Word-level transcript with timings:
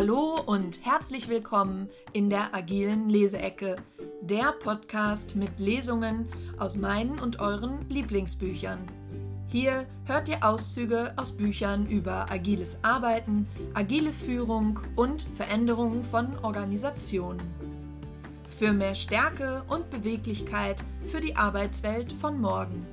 Hallo 0.00 0.40
und 0.46 0.86
herzlich 0.86 1.28
willkommen 1.28 1.90
in 2.14 2.30
der 2.30 2.54
agilen 2.54 3.10
Leseecke, 3.10 3.76
der 4.22 4.52
Podcast 4.52 5.36
mit 5.36 5.58
Lesungen 5.58 6.26
aus 6.58 6.74
meinen 6.74 7.18
und 7.18 7.38
euren 7.38 7.86
Lieblingsbüchern. 7.90 8.78
Hier 9.48 9.86
hört 10.06 10.30
ihr 10.30 10.42
Auszüge 10.42 11.12
aus 11.16 11.32
Büchern 11.32 11.86
über 11.86 12.32
agiles 12.32 12.78
Arbeiten, 12.80 13.46
agile 13.74 14.14
Führung 14.14 14.80
und 14.96 15.26
Veränderungen 15.36 16.02
von 16.02 16.28
Organisationen. 16.38 17.42
Für 18.58 18.72
mehr 18.72 18.94
Stärke 18.94 19.64
und 19.68 19.90
Beweglichkeit 19.90 20.82
für 21.04 21.20
die 21.20 21.36
Arbeitswelt 21.36 22.10
von 22.10 22.40
morgen. 22.40 22.86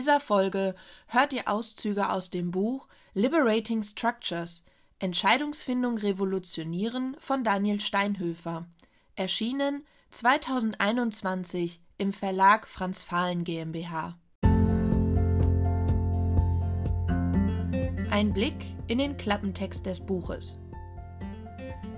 In 0.00 0.06
dieser 0.06 0.20
Folge 0.20 0.74
hört 1.08 1.34
ihr 1.34 1.46
Auszüge 1.46 2.08
aus 2.08 2.30
dem 2.30 2.52
Buch 2.52 2.88
Liberating 3.12 3.82
Structures 3.82 4.64
Entscheidungsfindung 4.98 5.98
revolutionieren 5.98 7.18
von 7.20 7.44
Daniel 7.44 7.80
Steinhöfer, 7.80 8.64
erschienen 9.14 9.84
2021 10.10 11.82
im 11.98 12.14
Verlag 12.14 12.66
Franz 12.66 13.02
Fahlen 13.02 13.44
GmbH. 13.44 14.16
Ein 18.10 18.32
Blick 18.32 18.56
in 18.86 18.96
den 18.96 19.18
Klappentext 19.18 19.84
des 19.84 20.00
Buches. 20.00 20.58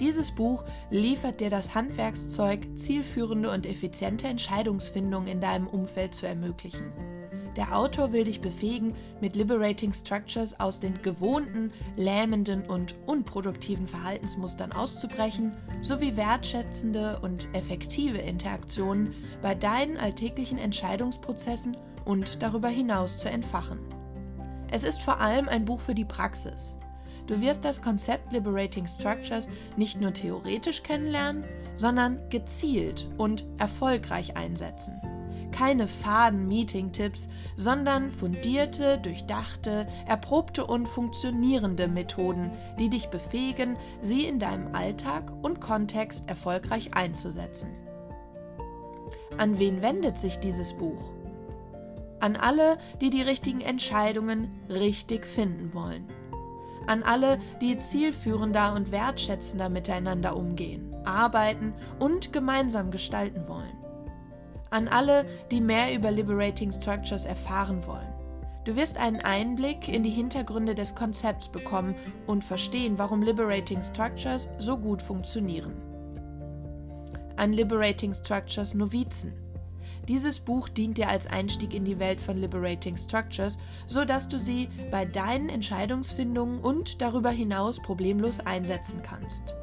Dieses 0.01 0.33
Buch 0.33 0.65
liefert 0.91 1.39
dir 1.41 1.51
das 1.51 1.77
Handwerkszeug, 1.77 2.67
zielführende 2.75 3.49
und 3.49 3.65
effiziente 3.65 4.27
Entscheidungsfindung 4.27 5.29
in 5.29 5.41
deinem 5.41 5.69
Umfeld 5.69 6.17
zu 6.17 6.27
ermöglichen. 6.27 7.12
Der 7.57 7.77
Autor 7.77 8.13
will 8.13 8.25
dich 8.25 8.41
befähigen, 8.41 8.95
mit 9.21 9.37
Liberating 9.37 9.93
Structures 9.93 10.59
aus 10.59 10.81
den 10.81 11.03
gewohnten, 11.03 11.71
lähmenden 11.97 12.63
und 12.63 12.95
unproduktiven 13.07 13.87
Verhaltensmustern 13.87 14.73
auszubrechen, 14.73 15.53
sowie 15.83 16.17
wertschätzende 16.17 17.19
und 17.21 17.49
effektive 17.53 18.19
Interaktionen 18.19 19.15
bei 19.43 19.55
deinen 19.55 19.99
alltäglichen 19.99 20.59
Entscheidungsprozessen 20.59 21.77
und 22.07 22.43
darüber 22.43 22.69
hinaus 22.69 23.19
zu 23.19 23.29
entfachen. 23.29 23.79
Es 24.71 24.83
ist 24.83 25.03
vor 25.03 25.21
allem 25.21 25.49
ein 25.49 25.67
Buch 25.67 25.81
für 25.81 25.95
die 25.95 26.07
Praxis. 26.07 26.77
Du 27.27 27.41
wirst 27.41 27.65
das 27.65 27.83
Konzept 27.83 28.33
Liberating 28.33 28.87
Structures 28.87 29.49
nicht 29.77 30.01
nur 30.01 30.15
theoretisch 30.15 30.83
kennenlernen, 30.83 31.45
sondern 31.75 32.19
gezielt 32.31 33.09
und 33.19 33.45
erfolgreich 33.59 34.37
einsetzen 34.37 35.01
keine 35.53 35.87
faden 35.87 36.49
Meeting-Tipps, 36.49 37.29
sondern 37.57 38.11
fundierte, 38.11 38.99
durchdachte, 38.99 39.87
erprobte 40.07 40.67
und 40.67 40.89
funktionierende 40.89 41.87
Methoden, 41.87 42.51
die 42.79 42.89
dich 42.89 43.09
befähigen, 43.09 43.77
sie 44.01 44.27
in 44.27 44.39
deinem 44.39 44.75
Alltag 44.75 45.33
und 45.43 45.61
Kontext 45.61 46.29
erfolgreich 46.29 46.95
einzusetzen. 46.95 47.71
An 49.39 49.59
wen 49.59 49.83
wendet 49.83 50.19
sich 50.19 50.39
dieses 50.41 50.73
Buch? 50.73 51.03
An 52.21 52.37
alle, 52.37 52.79
die 53.01 53.11
die 53.11 53.23
richtigen 53.23 53.61
Entscheidungen 53.61 54.61
richtig 54.69 55.27
finden 55.27 55.75
wollen. 55.75 56.09
An 56.87 57.03
alle, 57.03 57.39
die 57.61 57.79
zielführender 57.79 58.75
und 58.75 58.91
wertschätzender 58.91 59.69
miteinander 59.69 60.37
umgehen, 60.37 60.93
arbeiten 61.05 61.75
und 61.99 62.33
gemeinsam 62.33 62.91
gestalten 62.91 63.47
wollen 63.49 63.82
an 64.73 64.89
alle, 64.89 65.27
die 65.51 65.61
mehr 65.61 65.95
über 65.95 66.11
Liberating 66.11 66.73
Structures 66.73 67.27
erfahren 67.27 67.87
wollen. 67.87 68.09
Du 68.65 68.77
wirst 68.77 68.97
einen 68.97 69.21
Einblick 69.21 69.89
in 69.89 70.05
die 70.05 70.11
Hintergründe 70.11 70.75
des 70.75 70.95
Konzepts 70.95 71.49
bekommen 71.49 71.95
und 72.27 72.45
verstehen, 72.45 72.97
warum 72.97 73.23
Liberating 73.23 73.83
Structures 73.83 74.49
so 74.59 74.79
gut 74.79 75.03
funktionieren. 75.03 75.75
An 77.37 77.53
Liberating 77.53 78.15
Structures 78.15 78.75
Novizen. 78.75 79.35
Dieses 80.09 80.41
Buch 80.41 80.69
dient 80.69 80.99
dir 80.99 81.09
als 81.09 81.27
Einstieg 81.27 81.75
in 81.75 81.85
die 81.85 81.99
Welt 81.99 82.21
von 82.21 82.37
Liberating 82.37 82.97
Structures, 82.97 83.59
so 83.87 84.05
dass 84.05 84.29
du 84.29 84.39
sie 84.39 84.69
bei 84.91 85.05
deinen 85.05 85.49
Entscheidungsfindungen 85.49 86.61
und 86.61 87.01
darüber 87.01 87.31
hinaus 87.31 87.81
problemlos 87.81 88.41
einsetzen 88.41 89.03
kannst. 89.03 89.57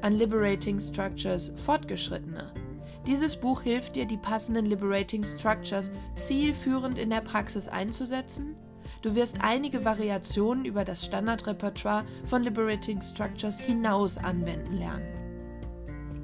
An 0.00 0.14
Liberating 0.14 0.80
Structures 0.80 1.52
Fortgeschrittene. 1.56 2.67
Dieses 3.08 3.36
Buch 3.36 3.62
hilft 3.62 3.96
dir, 3.96 4.04
die 4.04 4.18
passenden 4.18 4.66
Liberating 4.66 5.24
Structures 5.24 5.90
zielführend 6.14 6.98
in 6.98 7.08
der 7.08 7.22
Praxis 7.22 7.66
einzusetzen. 7.66 8.54
Du 9.00 9.14
wirst 9.14 9.38
einige 9.40 9.82
Variationen 9.82 10.66
über 10.66 10.84
das 10.84 11.06
Standardrepertoire 11.06 12.04
von 12.26 12.42
Liberating 12.42 13.00
Structures 13.00 13.58
hinaus 13.58 14.18
anwenden 14.18 14.76
lernen. 14.76 15.06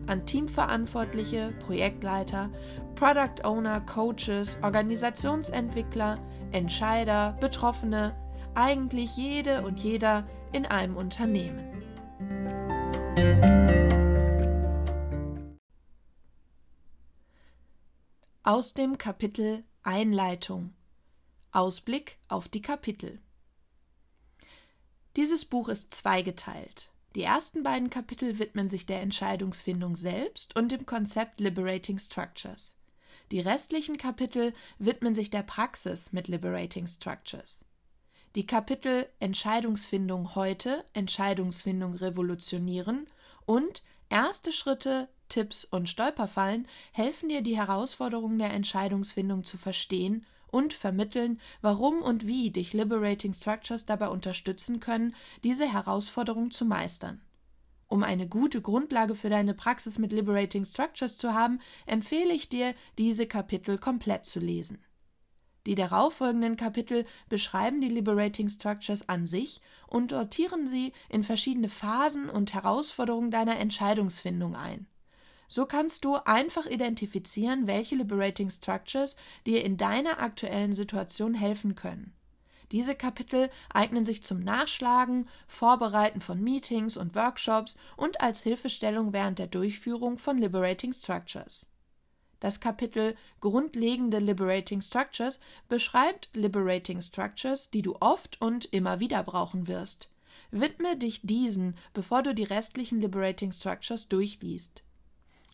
An 0.08 0.26
Teamverantwortliche, 0.26 1.54
Projektleiter, 1.64 2.50
Product 2.96 3.42
Owner, 3.44 3.80
Coaches, 3.80 4.58
Organisationsentwickler, 4.62 6.18
Entscheider, 6.52 7.34
Betroffene, 7.40 8.14
eigentlich 8.54 9.16
jede 9.16 9.62
und 9.62 9.80
jeder 9.80 10.24
in 10.52 10.66
einem 10.66 10.98
Unternehmen. 10.98 11.64
Aus 18.46 18.74
dem 18.74 18.98
Kapitel 18.98 19.64
Einleitung 19.84 20.74
Ausblick 21.50 22.18
auf 22.28 22.46
die 22.46 22.60
Kapitel 22.60 23.18
Dieses 25.16 25.46
Buch 25.46 25.70
ist 25.70 25.94
zweigeteilt. 25.94 26.92
Die 27.14 27.22
ersten 27.22 27.62
beiden 27.62 27.88
Kapitel 27.88 28.38
widmen 28.38 28.68
sich 28.68 28.84
der 28.84 29.00
Entscheidungsfindung 29.00 29.96
selbst 29.96 30.54
und 30.56 30.72
dem 30.72 30.84
Konzept 30.84 31.40
Liberating 31.40 31.98
Structures. 31.98 32.76
Die 33.30 33.40
restlichen 33.40 33.96
Kapitel 33.96 34.52
widmen 34.78 35.14
sich 35.14 35.30
der 35.30 35.42
Praxis 35.42 36.12
mit 36.12 36.28
Liberating 36.28 36.86
Structures. 36.86 37.64
Die 38.34 38.46
Kapitel 38.46 39.08
Entscheidungsfindung 39.20 40.34
heute, 40.34 40.84
Entscheidungsfindung 40.92 41.94
revolutionieren 41.94 43.08
und 43.46 43.82
Erste 44.14 44.52
Schritte 44.52 45.08
Tipps 45.28 45.64
und 45.64 45.88
Stolperfallen 45.88 46.66
helfen 46.92 47.28
dir, 47.28 47.42
die 47.42 47.56
Herausforderungen 47.56 48.38
der 48.38 48.52
Entscheidungsfindung 48.52 49.44
zu 49.44 49.58
verstehen 49.58 50.24
und 50.54 50.72
vermitteln, 50.72 51.40
warum 51.62 52.00
und 52.02 52.26
wie 52.26 52.50
dich 52.50 52.72
Liberating 52.72 53.34
Structures 53.34 53.86
dabei 53.86 54.08
unterstützen 54.08 54.80
können, 54.80 55.14
diese 55.42 55.70
Herausforderung 55.70 56.50
zu 56.50 56.64
meistern. 56.64 57.20
Um 57.88 58.02
eine 58.02 58.28
gute 58.28 58.62
Grundlage 58.62 59.14
für 59.14 59.30
deine 59.30 59.54
Praxis 59.54 59.98
mit 59.98 60.12
Liberating 60.12 60.64
Structures 60.64 61.18
zu 61.18 61.34
haben, 61.34 61.60
empfehle 61.86 62.32
ich 62.32 62.48
dir, 62.48 62.74
diese 62.98 63.26
Kapitel 63.26 63.78
komplett 63.78 64.26
zu 64.26 64.40
lesen. 64.40 64.78
Die 65.66 65.74
darauffolgenden 65.74 66.56
Kapitel 66.56 67.06
beschreiben 67.28 67.80
die 67.80 67.88
Liberating 67.88 68.48
Structures 68.48 69.08
an 69.08 69.26
sich 69.26 69.60
und 69.86 70.10
sortieren 70.10 70.68
sie 70.68 70.92
in 71.08 71.24
verschiedene 71.24 71.68
Phasen 71.68 72.28
und 72.28 72.52
Herausforderungen 72.52 73.30
deiner 73.30 73.58
Entscheidungsfindung 73.58 74.56
ein. 74.56 74.86
So 75.48 75.66
kannst 75.66 76.04
du 76.04 76.16
einfach 76.24 76.66
identifizieren, 76.66 77.66
welche 77.66 77.96
Liberating 77.96 78.50
Structures 78.50 79.16
dir 79.46 79.64
in 79.64 79.76
deiner 79.76 80.20
aktuellen 80.20 80.72
Situation 80.72 81.34
helfen 81.34 81.74
können. 81.74 82.14
Diese 82.72 82.94
Kapitel 82.94 83.50
eignen 83.72 84.04
sich 84.04 84.24
zum 84.24 84.42
Nachschlagen, 84.42 85.28
Vorbereiten 85.46 86.20
von 86.20 86.42
Meetings 86.42 86.96
und 86.96 87.14
Workshops 87.14 87.76
und 87.96 88.20
als 88.20 88.42
Hilfestellung 88.42 89.12
während 89.12 89.38
der 89.38 89.46
Durchführung 89.46 90.18
von 90.18 90.38
Liberating 90.38 90.92
Structures. 90.92 91.66
Das 92.40 92.60
Kapitel 92.60 93.16
Grundlegende 93.40 94.18
Liberating 94.18 94.82
Structures 94.82 95.40
beschreibt 95.68 96.28
Liberating 96.34 97.00
Structures, 97.00 97.70
die 97.70 97.82
du 97.82 97.96
oft 98.00 98.40
und 98.40 98.66
immer 98.66 99.00
wieder 99.00 99.22
brauchen 99.22 99.66
wirst. 99.66 100.10
Widme 100.50 100.96
dich 100.96 101.20
diesen, 101.22 101.76
bevor 101.94 102.22
du 102.22 102.34
die 102.34 102.44
restlichen 102.44 103.00
Liberating 103.00 103.50
Structures 103.50 104.08
durchliest. 104.08 104.83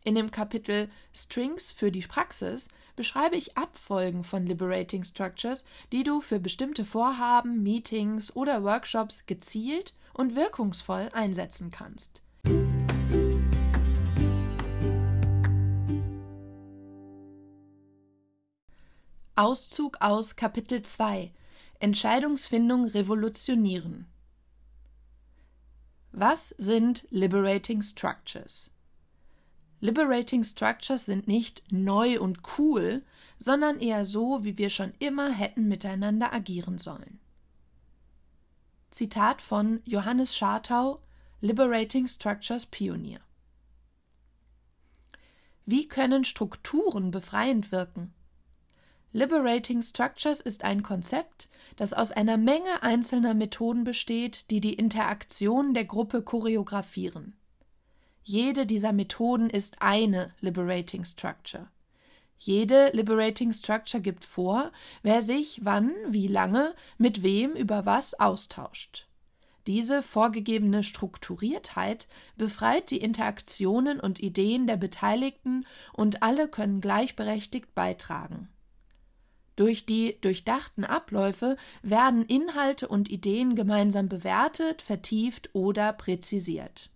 In 0.02 0.14
dem 0.14 0.30
Kapitel 0.30 0.88
Strings 1.12 1.70
für 1.70 1.92
die 1.92 2.00
Praxis 2.00 2.68
beschreibe 2.96 3.36
ich 3.36 3.58
Abfolgen 3.58 4.24
von 4.24 4.46
Liberating 4.46 5.04
Structures, 5.04 5.64
die 5.92 6.04
du 6.04 6.22
für 6.22 6.40
bestimmte 6.40 6.86
Vorhaben, 6.86 7.62
Meetings 7.62 8.34
oder 8.34 8.64
Workshops 8.64 9.26
gezielt 9.26 9.94
und 10.14 10.34
wirkungsvoll 10.34 11.10
einsetzen 11.12 11.70
kannst. 11.70 12.22
Auszug 19.36 19.98
aus 20.00 20.36
Kapitel 20.36 20.82
2 20.82 21.30
Entscheidungsfindung 21.78 22.86
revolutionieren. 22.86 24.06
Was 26.12 26.54
sind 26.58 27.06
Liberating 27.10 27.82
Structures? 27.82 28.70
Liberating 29.80 30.44
Structures 30.44 31.06
sind 31.06 31.26
nicht 31.26 31.62
neu 31.72 32.20
und 32.20 32.40
cool, 32.58 33.02
sondern 33.38 33.80
eher 33.80 34.04
so, 34.04 34.44
wie 34.44 34.58
wir 34.58 34.68
schon 34.68 34.92
immer 34.98 35.30
hätten 35.30 35.68
miteinander 35.68 36.34
agieren 36.34 36.76
sollen. 36.76 37.18
Zitat 38.90 39.40
von 39.40 39.80
Johannes 39.84 40.36
Schartau, 40.36 41.00
Liberating 41.40 42.06
Structures 42.08 42.66
Pionier. 42.66 43.20
Wie 45.64 45.88
können 45.88 46.24
Strukturen 46.24 47.10
befreiend 47.10 47.72
wirken? 47.72 48.12
Liberating 49.12 49.82
Structures 49.82 50.40
ist 50.40 50.62
ein 50.62 50.82
Konzept, 50.82 51.48
das 51.76 51.94
aus 51.94 52.12
einer 52.12 52.36
Menge 52.36 52.82
einzelner 52.82 53.32
Methoden 53.32 53.84
besteht, 53.84 54.50
die 54.50 54.60
die 54.60 54.74
Interaktion 54.74 55.72
der 55.72 55.84
Gruppe 55.86 56.22
choreografieren. 56.22 57.39
Jede 58.22 58.66
dieser 58.66 58.92
Methoden 58.92 59.50
ist 59.50 59.80
eine 59.80 60.32
Liberating 60.40 61.04
Structure. 61.04 61.68
Jede 62.38 62.90
Liberating 62.92 63.52
Structure 63.52 64.02
gibt 64.02 64.24
vor, 64.24 64.72
wer 65.02 65.22
sich 65.22 65.60
wann, 65.62 65.92
wie 66.08 66.26
lange, 66.26 66.74
mit 66.96 67.22
wem 67.22 67.52
über 67.52 67.84
was 67.84 68.18
austauscht. 68.18 69.06
Diese 69.66 70.02
vorgegebene 70.02 70.82
Strukturiertheit 70.82 72.08
befreit 72.36 72.90
die 72.90 72.96
Interaktionen 73.02 74.00
und 74.00 74.18
Ideen 74.20 74.66
der 74.66 74.78
Beteiligten 74.78 75.66
und 75.92 76.22
alle 76.22 76.48
können 76.48 76.80
gleichberechtigt 76.80 77.74
beitragen. 77.74 78.48
Durch 79.56 79.84
die 79.84 80.18
durchdachten 80.22 80.84
Abläufe 80.84 81.58
werden 81.82 82.24
Inhalte 82.24 82.88
und 82.88 83.10
Ideen 83.10 83.54
gemeinsam 83.54 84.08
bewertet, 84.08 84.80
vertieft 84.80 85.50
oder 85.52 85.92
präzisiert. 85.92 86.90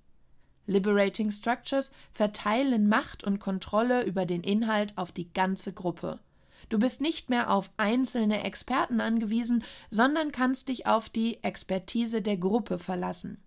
Liberating 0.67 1.31
Structures 1.31 1.93
verteilen 2.13 2.89
Macht 2.89 3.25
und 3.25 3.39
Kontrolle 3.39 4.05
über 4.05 4.27
den 4.27 4.43
Inhalt 4.43 4.97
auf 4.97 5.13
die 5.13 5.33
ganze 5.33 5.73
Gruppe. 5.73 6.21
Du 6.69 6.79
bist 6.79 7.01
nicht 7.01 7.29
mehr 7.29 7.51
auf 7.51 7.71
einzelne 7.77 8.43
Experten 8.43 9.01
angewiesen, 9.01 9.65
sondern 9.91 10.33
kannst 10.33 10.69
dich 10.69 10.87
auf 10.87 11.09
die 11.09 11.43
Expertise 11.45 12.23
der 12.23 12.39
Gruppe 12.39 12.79
verlassen. 12.79 13.43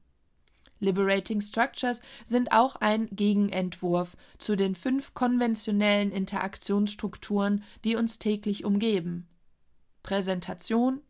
Liberating 0.80 1.42
Structures 1.42 2.02
sind 2.24 2.52
auch 2.52 2.76
ein 2.76 3.08
Gegenentwurf 3.12 4.16
zu 4.38 4.56
den 4.56 4.76
fünf 4.76 5.16
konventionellen 5.16 6.12
Interaktionsstrukturen, 6.12 7.64
die 7.84 7.96
uns 7.96 8.20
täglich 8.20 8.64
umgeben. 8.64 9.28
Präsentation, 10.04 11.02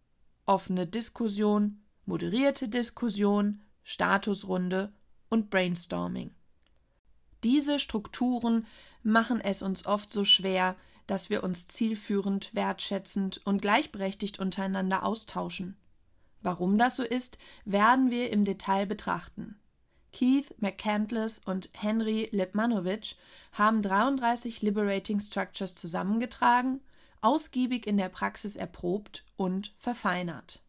offene 0.45 0.87
Diskussion, 0.87 1.83
moderierte 2.05 2.69
Diskussion, 2.69 3.61
Statusrunde 3.83 4.93
und 5.29 5.49
Brainstorming. 5.49 6.31
Diese 7.43 7.79
Strukturen 7.79 8.65
machen 9.03 9.39
es 9.39 9.61
uns 9.61 9.85
oft 9.85 10.11
so 10.11 10.25
schwer, 10.25 10.75
dass 11.05 11.29
wir 11.29 11.43
uns 11.43 11.67
zielführend, 11.67 12.53
wertschätzend 12.53 13.45
und 13.45 13.61
gleichberechtigt 13.61 14.39
untereinander 14.39 15.05
austauschen. 15.05 15.77
Warum 16.41 16.77
das 16.77 16.97
so 16.97 17.03
ist, 17.03 17.37
werden 17.65 18.11
wir 18.11 18.31
im 18.31 18.45
Detail 18.45 18.85
betrachten. 18.85 19.59
Keith 20.13 20.53
McCandless 20.59 21.39
und 21.39 21.69
Henry 21.73 22.29
Lipmanowitsch 22.31 23.15
haben 23.51 23.81
33 23.81 24.61
Liberating 24.61 25.19
Structures 25.19 25.75
zusammengetragen, 25.75 26.81
ausgiebig 27.21 27.87
in 27.87 27.97
der 27.97 28.09
Praxis 28.09 28.55
erprobt 28.55 29.25
und 29.35 29.73
verfeinert. 29.77 30.61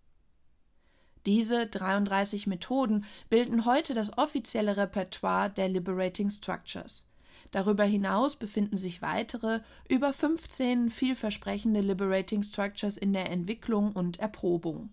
Diese 1.26 1.67
33 1.67 2.47
Methoden 2.47 3.05
bilden 3.29 3.65
heute 3.65 3.94
das 3.94 4.17
offizielle 4.17 4.76
Repertoire 4.76 5.50
der 5.50 5.69
Liberating 5.69 6.31
Structures. 6.31 7.09
Darüber 7.50 7.85
hinaus 7.85 8.37
befinden 8.37 8.76
sich 8.76 9.00
weitere, 9.00 9.61
über 9.88 10.12
15 10.12 10.91
vielversprechende 10.91 11.81
Liberating 11.81 12.43
Structures 12.43 12.99
in 12.99 13.12
der 13.12 13.31
Entwicklung 13.31 13.93
und 13.93 14.19
Erprobung. 14.19 14.91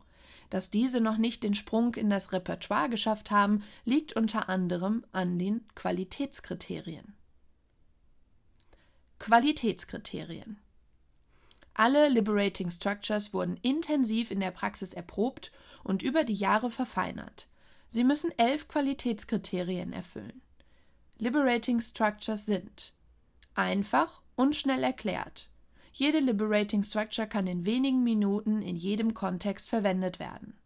Dass 0.49 0.71
diese 0.71 1.01
noch 1.01 1.17
nicht 1.17 1.43
den 1.43 1.55
Sprung 1.55 1.95
in 1.95 2.09
das 2.09 2.31
Repertoire 2.31 2.89
geschafft 2.89 3.31
haben, 3.31 3.63
liegt 3.83 4.15
unter 4.15 4.47
anderem 4.47 5.03
an 5.11 5.37
den 5.37 5.65
Qualitätskriterien. 5.75 7.13
Qualitätskriterien 9.19 10.57
Alle 11.73 12.09
Liberating 12.09 12.69
Structures 12.69 13.33
wurden 13.33 13.57
intensiv 13.63 14.31
in 14.31 14.39
der 14.39 14.51
Praxis 14.51 14.93
erprobt 14.93 15.51
und 15.85 16.03
über 16.03 16.25
die 16.25 16.33
Jahre 16.33 16.69
verfeinert. 16.69 17.47
Sie 17.87 18.03
müssen 18.03 18.37
elf 18.37 18.67
Qualitätskriterien 18.67 19.93
erfüllen. 19.93 20.41
Liberating 21.17 21.79
Structures 21.79 22.45
sind 22.45 22.93
einfach 23.53 24.21
und 24.35 24.57
schnell 24.57 24.83
erklärt, 24.83 25.49
jede 25.97 26.19
Liberating 26.19 26.83
Structure 26.83 27.25
kann 27.25 27.47
in 27.47 27.65
wenigen 27.65 28.03
Minuten 28.03 28.61
in 28.61 28.75
jedem 28.75 29.13
Kontext 29.13 29.69
verwendet 29.69 30.19
werden. 30.19 30.59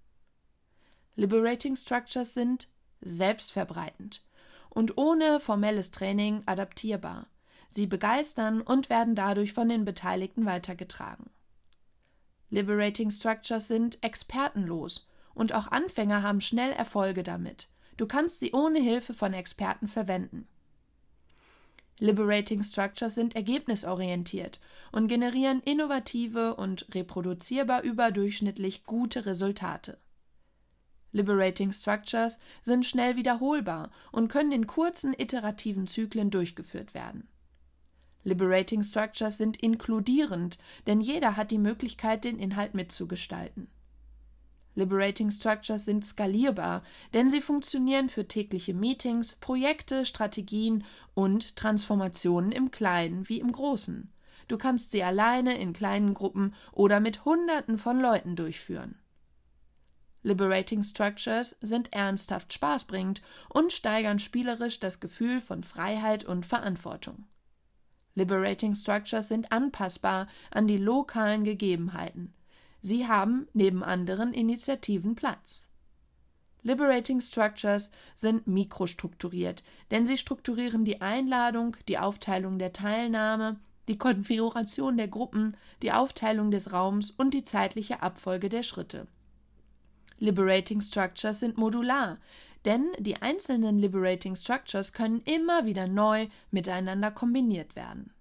Liberating 1.16 1.76
Structures 1.76 2.34
sind 2.34 2.68
selbstverbreitend 3.02 4.24
und 4.72 4.98
ohne 4.98 5.40
formelles 5.40 5.92
Training 5.92 6.42
adaptierbar. 6.48 7.28
Sie 7.68 7.86
begeistern 7.86 8.62
und 8.62 8.90
werden 8.90 9.14
dadurch 9.14 9.54
von 9.54 9.70
den 9.70 9.86
Beteiligten 9.86 10.48
weitergetragen. 10.48 11.30
Liberating 12.50 13.12
Structures 13.12 13.68
sind 13.68 14.04
expertenlos 14.04 15.08
und 15.40 15.54
auch 15.54 15.70
Anfänger 15.70 16.22
haben 16.22 16.42
schnell 16.42 16.74
Erfolge 16.74 17.24
damit. 17.24 17.70
Du 17.96 18.08
kannst 18.08 18.42
sie 18.42 18.52
ohne 18.52 18.80
Hilfe 18.80 19.14
von 19.14 19.34
Experten 19.34 19.88
verwenden. 19.88 20.50
Liberating 21.98 22.62
Structures 22.62 23.16
sind 23.16 23.38
ergebnisorientiert 23.38 24.60
und 24.92 25.08
generieren 25.08 25.62
innovative 25.64 26.56
und 26.56 26.94
reproduzierbar 26.94 27.84
überdurchschnittlich 27.84 28.84
gute 28.84 29.26
Resultate. 29.26 29.98
Liberating 31.14 31.72
Structures 31.72 32.40
sind 32.62 32.86
schnell 32.86 33.16
wiederholbar 33.16 33.92
und 34.12 34.28
können 34.28 34.52
in 34.52 34.68
kurzen 34.68 35.14
iterativen 35.18 35.88
Zyklen 35.88 36.32
durchgeführt 36.32 36.94
werden. 36.94 37.30
Liberating 38.26 38.84
Structures 38.84 39.38
sind 39.38 39.64
inkludierend, 39.64 40.58
denn 40.86 41.00
jeder 41.00 41.38
hat 41.38 41.52
die 41.52 41.58
Möglichkeit, 41.58 42.26
den 42.26 42.38
Inhalt 42.38 42.74
mitzugestalten. 42.74 43.70
Liberating 44.80 45.30
Structures 45.30 45.84
sind 45.84 46.06
skalierbar, 46.06 46.84
denn 47.14 47.30
sie 47.30 47.42
funktionieren 47.42 48.08
für 48.08 48.28
tägliche 48.28 48.74
Meetings, 48.74 49.36
Projekte, 49.36 50.06
Strategien 50.06 50.86
und 51.14 51.58
Transformationen 51.58 52.54
im 52.54 52.72
Kleinen 52.72 53.28
wie 53.28 53.42
im 53.42 53.52
Großen. 53.52 54.12
Du 54.48 54.58
kannst 54.58 54.92
sie 54.92 55.04
alleine 55.04 55.60
in 55.60 55.74
kleinen 55.74 56.14
Gruppen 56.14 56.56
oder 56.72 57.02
mit 57.02 57.26
Hunderten 57.26 57.78
von 57.78 58.00
Leuten 58.00 58.38
durchführen. 58.38 58.98
Liberating 60.24 60.82
Structures 60.82 61.58
sind 61.62 61.94
ernsthaft 61.94 62.54
spaßbringend 62.54 63.22
und 63.50 63.74
steigern 63.74 64.20
spielerisch 64.20 64.80
das 64.80 65.02
Gefühl 65.02 65.42
von 65.42 65.64
Freiheit 65.64 66.24
und 66.24 66.46
Verantwortung. 66.46 67.28
Liberating 68.16 68.76
Structures 68.76 69.28
sind 69.28 69.52
anpassbar 69.52 70.28
an 70.52 70.68
die 70.68 70.78
lokalen 70.78 71.44
Gegebenheiten. 71.44 72.34
Sie 72.82 73.08
haben 73.08 73.48
neben 73.54 73.84
anderen 73.84 74.34
Initiativen 74.34 75.16
Platz. 75.16 75.70
Liberating 76.62 77.22
Structures 77.22 77.92
sind 78.16 78.48
mikrostrukturiert, 78.48 79.64
denn 79.92 80.06
sie 80.06 80.18
strukturieren 80.18 80.84
die 80.84 81.02
Einladung, 81.02 81.78
die 81.88 81.98
Aufteilung 81.98 82.60
der 82.60 82.74
Teilnahme, 82.74 83.60
die 83.88 83.98
Konfiguration 83.98 84.98
der 84.98 85.08
Gruppen, 85.08 85.56
die 85.82 85.92
Aufteilung 85.92 86.52
des 86.52 86.74
Raums 86.74 87.12
und 87.12 87.34
die 87.34 87.44
zeitliche 87.44 88.02
Abfolge 88.04 88.50
der 88.50 88.64
Schritte. 88.64 89.08
Liberating 90.20 90.82
Structures 90.82 91.40
sind 91.40 91.58
modular, 91.58 92.18
denn 92.66 92.88
die 93.00 93.22
einzelnen 93.22 93.80
Liberating 93.80 94.36
Structures 94.36 94.92
können 94.92 95.22
immer 95.24 95.66
wieder 95.66 95.88
neu 95.88 96.28
miteinander 96.52 97.10
kombiniert 97.10 97.76
werden. 97.78 98.12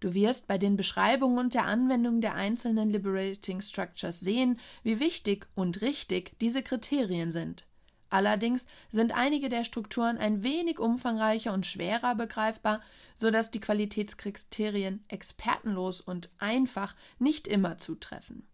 Du 0.00 0.14
wirst 0.14 0.46
bei 0.46 0.58
den 0.58 0.76
Beschreibungen 0.76 1.38
und 1.38 1.54
der 1.54 1.66
Anwendung 1.66 2.20
der 2.20 2.34
einzelnen 2.34 2.90
Liberating 2.90 3.60
Structures 3.60 4.20
sehen, 4.20 4.60
wie 4.82 5.00
wichtig 5.00 5.46
und 5.54 5.80
richtig 5.80 6.38
diese 6.40 6.62
Kriterien 6.62 7.30
sind. 7.30 7.66
Allerdings 8.10 8.66
sind 8.90 9.12
einige 9.12 9.48
der 9.48 9.64
Strukturen 9.64 10.16
ein 10.16 10.42
wenig 10.42 10.78
umfangreicher 10.78 11.52
und 11.52 11.66
schwerer 11.66 12.14
begreifbar, 12.14 12.80
so 13.16 13.30
dass 13.30 13.50
die 13.50 13.60
Qualitätskriterien 13.60 15.04
expertenlos 15.08 16.00
und 16.00 16.30
einfach 16.38 16.94
nicht 17.18 17.46
immer 17.46 17.78
zutreffen. 17.78 18.46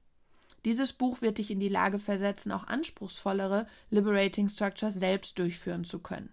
Dieses 0.64 0.94
Buch 0.94 1.20
wird 1.20 1.38
dich 1.38 1.50
in 1.50 1.60
die 1.60 1.68
Lage 1.68 1.98
versetzen, 1.98 2.50
auch 2.50 2.66
anspruchsvollere 2.66 3.66
Liberating 3.90 4.48
Structures 4.48 4.94
selbst 4.94 5.38
durchführen 5.38 5.84
zu 5.84 5.98
können. 5.98 6.30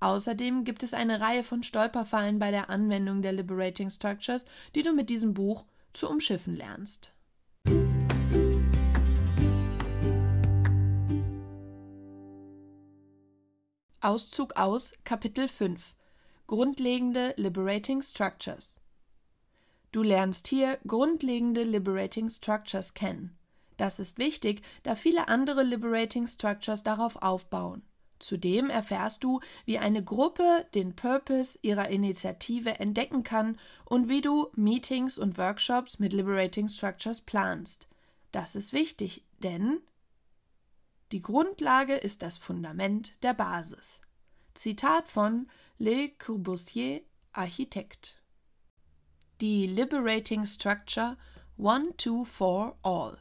Außerdem 0.00 0.64
gibt 0.64 0.82
es 0.82 0.94
eine 0.94 1.20
Reihe 1.20 1.44
von 1.44 1.62
Stolperfallen 1.62 2.38
bei 2.38 2.50
der 2.50 2.70
Anwendung 2.70 3.20
der 3.20 3.32
Liberating 3.32 3.90
Structures, 3.90 4.46
die 4.74 4.82
du 4.82 4.94
mit 4.94 5.10
diesem 5.10 5.34
Buch 5.34 5.66
zu 5.92 6.08
umschiffen 6.08 6.56
lernst. 6.56 7.12
Auszug 14.00 14.56
aus 14.56 14.94
Kapitel 15.04 15.46
5 15.46 15.94
Grundlegende 16.46 17.34
Liberating 17.36 18.00
Structures 18.00 18.80
Du 19.92 20.02
lernst 20.02 20.48
hier 20.48 20.78
grundlegende 20.86 21.64
Liberating 21.64 22.30
Structures 22.30 22.94
kennen. 22.94 23.36
Das 23.76 23.98
ist 23.98 24.18
wichtig, 24.18 24.62
da 24.82 24.94
viele 24.94 25.28
andere 25.28 25.62
Liberating 25.62 26.26
Structures 26.26 26.82
darauf 26.82 27.16
aufbauen. 27.16 27.82
Zudem 28.20 28.70
erfährst 28.70 29.24
du, 29.24 29.40
wie 29.64 29.78
eine 29.78 30.04
Gruppe 30.04 30.66
den 30.74 30.94
Purpose 30.94 31.58
ihrer 31.62 31.88
Initiative 31.88 32.78
entdecken 32.78 33.24
kann 33.24 33.58
und 33.84 34.08
wie 34.08 34.20
du 34.20 34.48
Meetings 34.54 35.18
und 35.18 35.38
Workshops 35.38 35.98
mit 35.98 36.12
Liberating 36.12 36.68
Structures 36.68 37.22
planst. 37.22 37.88
Das 38.30 38.54
ist 38.54 38.72
wichtig, 38.72 39.24
denn 39.42 39.80
die 41.12 41.22
Grundlage 41.22 41.94
ist 41.94 42.22
das 42.22 42.38
Fundament 42.38 43.14
der 43.24 43.34
Basis. 43.34 44.00
Zitat 44.54 45.08
von 45.08 45.48
Le 45.78 46.10
Corbusier, 46.10 47.00
Architekt. 47.32 48.20
Die 49.40 49.66
Liberating 49.66 50.44
Structure 50.44 51.16
One, 51.56 51.96
Two, 51.96 52.24
Four, 52.24 52.76
All. 52.82 53.18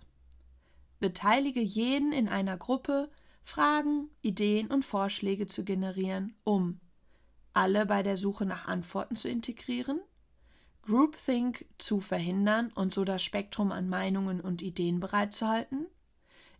Beteilige 0.99 1.61
jeden 1.61 2.11
in 2.11 2.27
einer 2.27 2.57
Gruppe, 2.57 3.09
Fragen, 3.49 4.09
Ideen 4.21 4.67
und 4.67 4.85
Vorschläge 4.85 5.47
zu 5.47 5.63
generieren, 5.63 6.35
um 6.43 6.79
alle 7.53 7.87
bei 7.87 8.03
der 8.03 8.15
Suche 8.15 8.45
nach 8.45 8.67
Antworten 8.67 9.15
zu 9.15 9.27
integrieren, 9.27 9.99
Groupthink 10.83 11.65
zu 11.79 11.99
verhindern 11.99 12.71
und 12.75 12.93
so 12.93 13.03
das 13.03 13.23
Spektrum 13.23 13.71
an 13.71 13.89
Meinungen 13.89 14.39
und 14.39 14.61
Ideen 14.61 14.99
bereitzuhalten, 14.99 15.87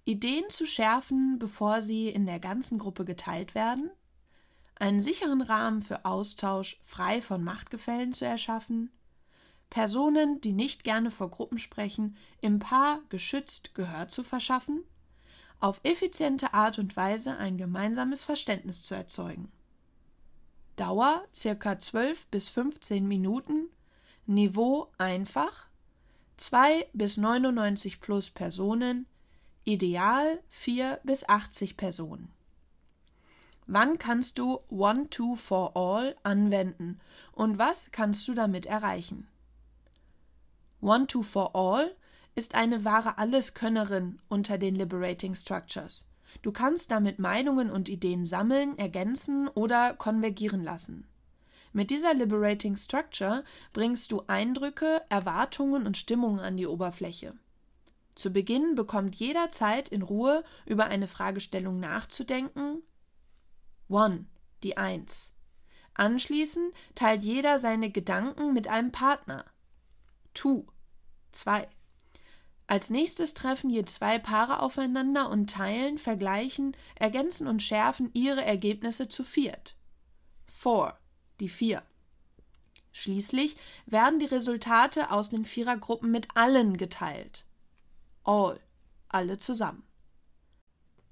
Ideen 0.04 0.50
zu 0.50 0.66
schärfen, 0.66 1.38
bevor 1.38 1.84
sie 1.84 2.10
in 2.10 2.26
der 2.26 2.40
ganzen 2.40 2.80
Gruppe 2.80 3.06
geteilt 3.06 3.54
werden, 3.54 3.92
einen 4.76 5.00
sicheren 5.00 5.42
Rahmen 5.42 5.84
für 5.84 6.06
Austausch 6.06 6.82
frei 6.84 7.22
von 7.22 7.44
Machtgefällen 7.44 8.14
zu 8.14 8.26
erschaffen, 8.26 8.92
Personen, 9.70 10.42
die 10.42 10.54
nicht 10.54 10.84
gerne 10.84 11.12
vor 11.12 11.30
Gruppen 11.30 11.60
sprechen, 11.60 12.18
im 12.42 12.58
Paar 12.58 13.00
geschützt 13.10 13.76
Gehör 13.76 14.08
zu 14.10 14.24
verschaffen, 14.24 14.84
auf 15.60 15.80
effiziente 15.84 16.54
Art 16.54 16.80
und 16.80 16.96
Weise 16.96 17.38
ein 17.38 17.58
gemeinsames 17.58 18.24
Verständnis 18.24 18.84
zu 18.84 18.96
erzeugen. 18.96 19.52
Dauer 20.76 21.26
circa 21.34 21.78
12 21.78 22.28
bis 22.28 22.48
15 22.50 23.08
Minuten, 23.08 23.70
Niveau 24.26 24.92
einfach, 24.98 25.68
2 26.38 26.88
bis 26.94 27.18
99 27.18 28.00
plus 28.00 28.30
Personen, 28.30 29.06
ideal 29.66 30.42
4 30.50 31.02
bis 31.04 31.28
80 31.28 31.76
Personen. 31.76 32.32
Wann 33.68 34.00
kannst 34.00 34.40
du 34.40 34.62
One 34.70 35.10
Two 35.10 35.36
for 35.36 35.76
All 35.76 36.16
anwenden 36.24 37.00
und 37.34 37.60
was 37.60 37.92
kannst 37.92 38.28
du 38.28 38.34
damit 38.34 38.66
erreichen? 38.66 39.28
One 40.82 41.06
Two 41.08 41.24
for 41.24 41.56
All 41.56 41.96
ist 42.36 42.56
eine 42.56 42.86
wahre 42.86 43.18
Alleskönnerin 43.18 44.20
unter 44.30 44.58
den 44.58 44.76
Liberating 44.76 45.36
Structures. 45.36 46.06
Du 46.42 46.52
kannst 46.52 46.92
damit 46.92 47.20
Meinungen 47.20 47.70
und 47.70 47.90
Ideen 47.90 48.26
sammeln, 48.26 48.78
ergänzen 48.78 49.48
oder 49.50 49.94
konvergieren 49.94 50.64
lassen. 50.64 51.08
Mit 51.72 51.92
dieser 51.92 52.14
Liberating 52.14 52.78
Structure 52.78 53.44
bringst 53.74 54.12
du 54.12 54.24
Eindrücke, 54.28 55.02
Erwartungen 55.10 55.86
und 55.86 55.98
Stimmungen 55.98 56.40
an 56.40 56.58
die 56.58 56.66
Oberfläche. 56.66 57.34
Zu 58.16 58.32
Beginn 58.32 58.76
bekommt 58.76 59.16
jeder 59.16 59.52
Zeit 59.52 59.90
in 59.90 60.02
Ruhe 60.02 60.44
über 60.66 60.86
eine 60.86 61.08
Fragestellung 61.08 61.80
nachzudenken. 61.80 62.82
One, 63.88 64.26
die 64.64 64.78
Eins. 64.78 65.34
Anschließend 65.94 66.74
teilt 66.96 67.24
jeder 67.24 67.60
seine 67.60 67.92
Gedanken 67.92 68.54
mit 68.54 68.68
einem 68.68 68.92
Partner. 68.92 69.46
Two, 70.34 70.66
zwei. 71.32 71.68
Als 72.70 72.92
nächstes 72.92 73.34
treffen 73.34 73.72
je 73.72 73.84
zwei 73.86 74.20
Paare 74.20 74.60
aufeinander 74.60 75.32
und 75.32 75.50
teilen, 75.50 75.98
vergleichen, 75.98 76.78
ergänzen 76.94 77.48
und 77.48 77.64
schärfen 77.64 78.12
ihre 78.14 78.46
Ergebnisse 78.46 79.10
zu 79.10 79.24
viert. 79.24 79.76
Four, 80.46 80.96
die 81.40 81.50
vier. 81.50 81.82
Schließlich 82.92 83.56
werden 83.88 84.20
die 84.20 84.28
Resultate 84.28 85.10
aus 85.10 85.32
den 85.32 85.48
Vierergruppen 85.48 86.12
mit 86.12 86.28
allen 86.36 86.78
geteilt. 86.78 87.48
All, 88.24 88.60
alle 89.08 89.40
zusammen. 89.40 89.82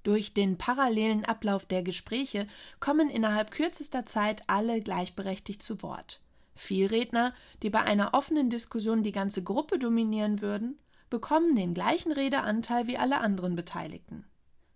Durch 0.04 0.36
den 0.36 0.60
parallelen 0.60 1.26
Ablauf 1.26 1.66
der 1.66 1.82
Gespräche 1.82 2.48
kommen 2.80 3.10
innerhalb 3.10 3.50
kürzester 3.50 4.06
Zeit 4.06 4.44
alle 4.46 4.80
gleichberechtigt 4.80 5.64
zu 5.64 5.82
Wort. 5.82 6.22
Vielredner, 6.54 7.34
die 7.64 7.72
bei 7.72 7.82
einer 7.82 8.14
offenen 8.14 8.52
Diskussion 8.52 9.02
die 9.02 9.12
ganze 9.12 9.42
Gruppe 9.42 9.80
dominieren 9.80 10.42
würden, 10.42 10.78
bekommen 11.10 11.56
den 11.56 11.74
gleichen 11.74 12.12
Redeanteil 12.12 12.88
wie 12.88 12.98
alle 12.98 13.20
anderen 13.20 13.56
Beteiligten. 13.56 14.26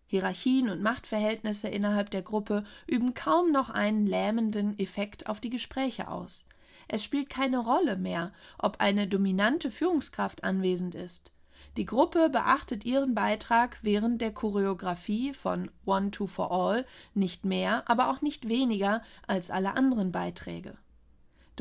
Hierarchien 0.07 0.69
und 0.69 0.81
Machtverhältnisse 0.81 1.69
innerhalb 1.69 2.09
der 2.09 2.21
Gruppe 2.21 2.65
üben 2.85 3.13
kaum 3.13 3.51
noch 3.51 3.69
einen 3.69 4.05
lähmenden 4.05 4.77
Effekt 4.77 5.27
auf 5.27 5.39
die 5.39 5.49
Gespräche 5.49 6.09
aus. 6.09 6.45
Es 6.89 7.03
spielt 7.03 7.29
keine 7.29 7.59
Rolle 7.59 7.95
mehr, 7.95 8.33
ob 8.57 8.81
eine 8.81 9.07
dominante 9.07 9.71
Führungskraft 9.71 10.43
anwesend 10.43 10.95
ist. 10.95 11.31
Die 11.77 11.85
Gruppe 11.85 12.29
beachtet 12.29 12.83
ihren 12.83 13.15
Beitrag 13.15 13.77
während 13.81 14.19
der 14.19 14.33
Choreografie 14.33 15.33
von 15.33 15.71
One 15.85 16.11
Two 16.11 16.27
for 16.27 16.51
All 16.51 16.85
nicht 17.13 17.45
mehr, 17.45 17.89
aber 17.89 18.09
auch 18.09 18.21
nicht 18.21 18.49
weniger 18.49 19.01
als 19.25 19.49
alle 19.49 19.77
anderen 19.77 20.11
Beiträge. 20.11 20.77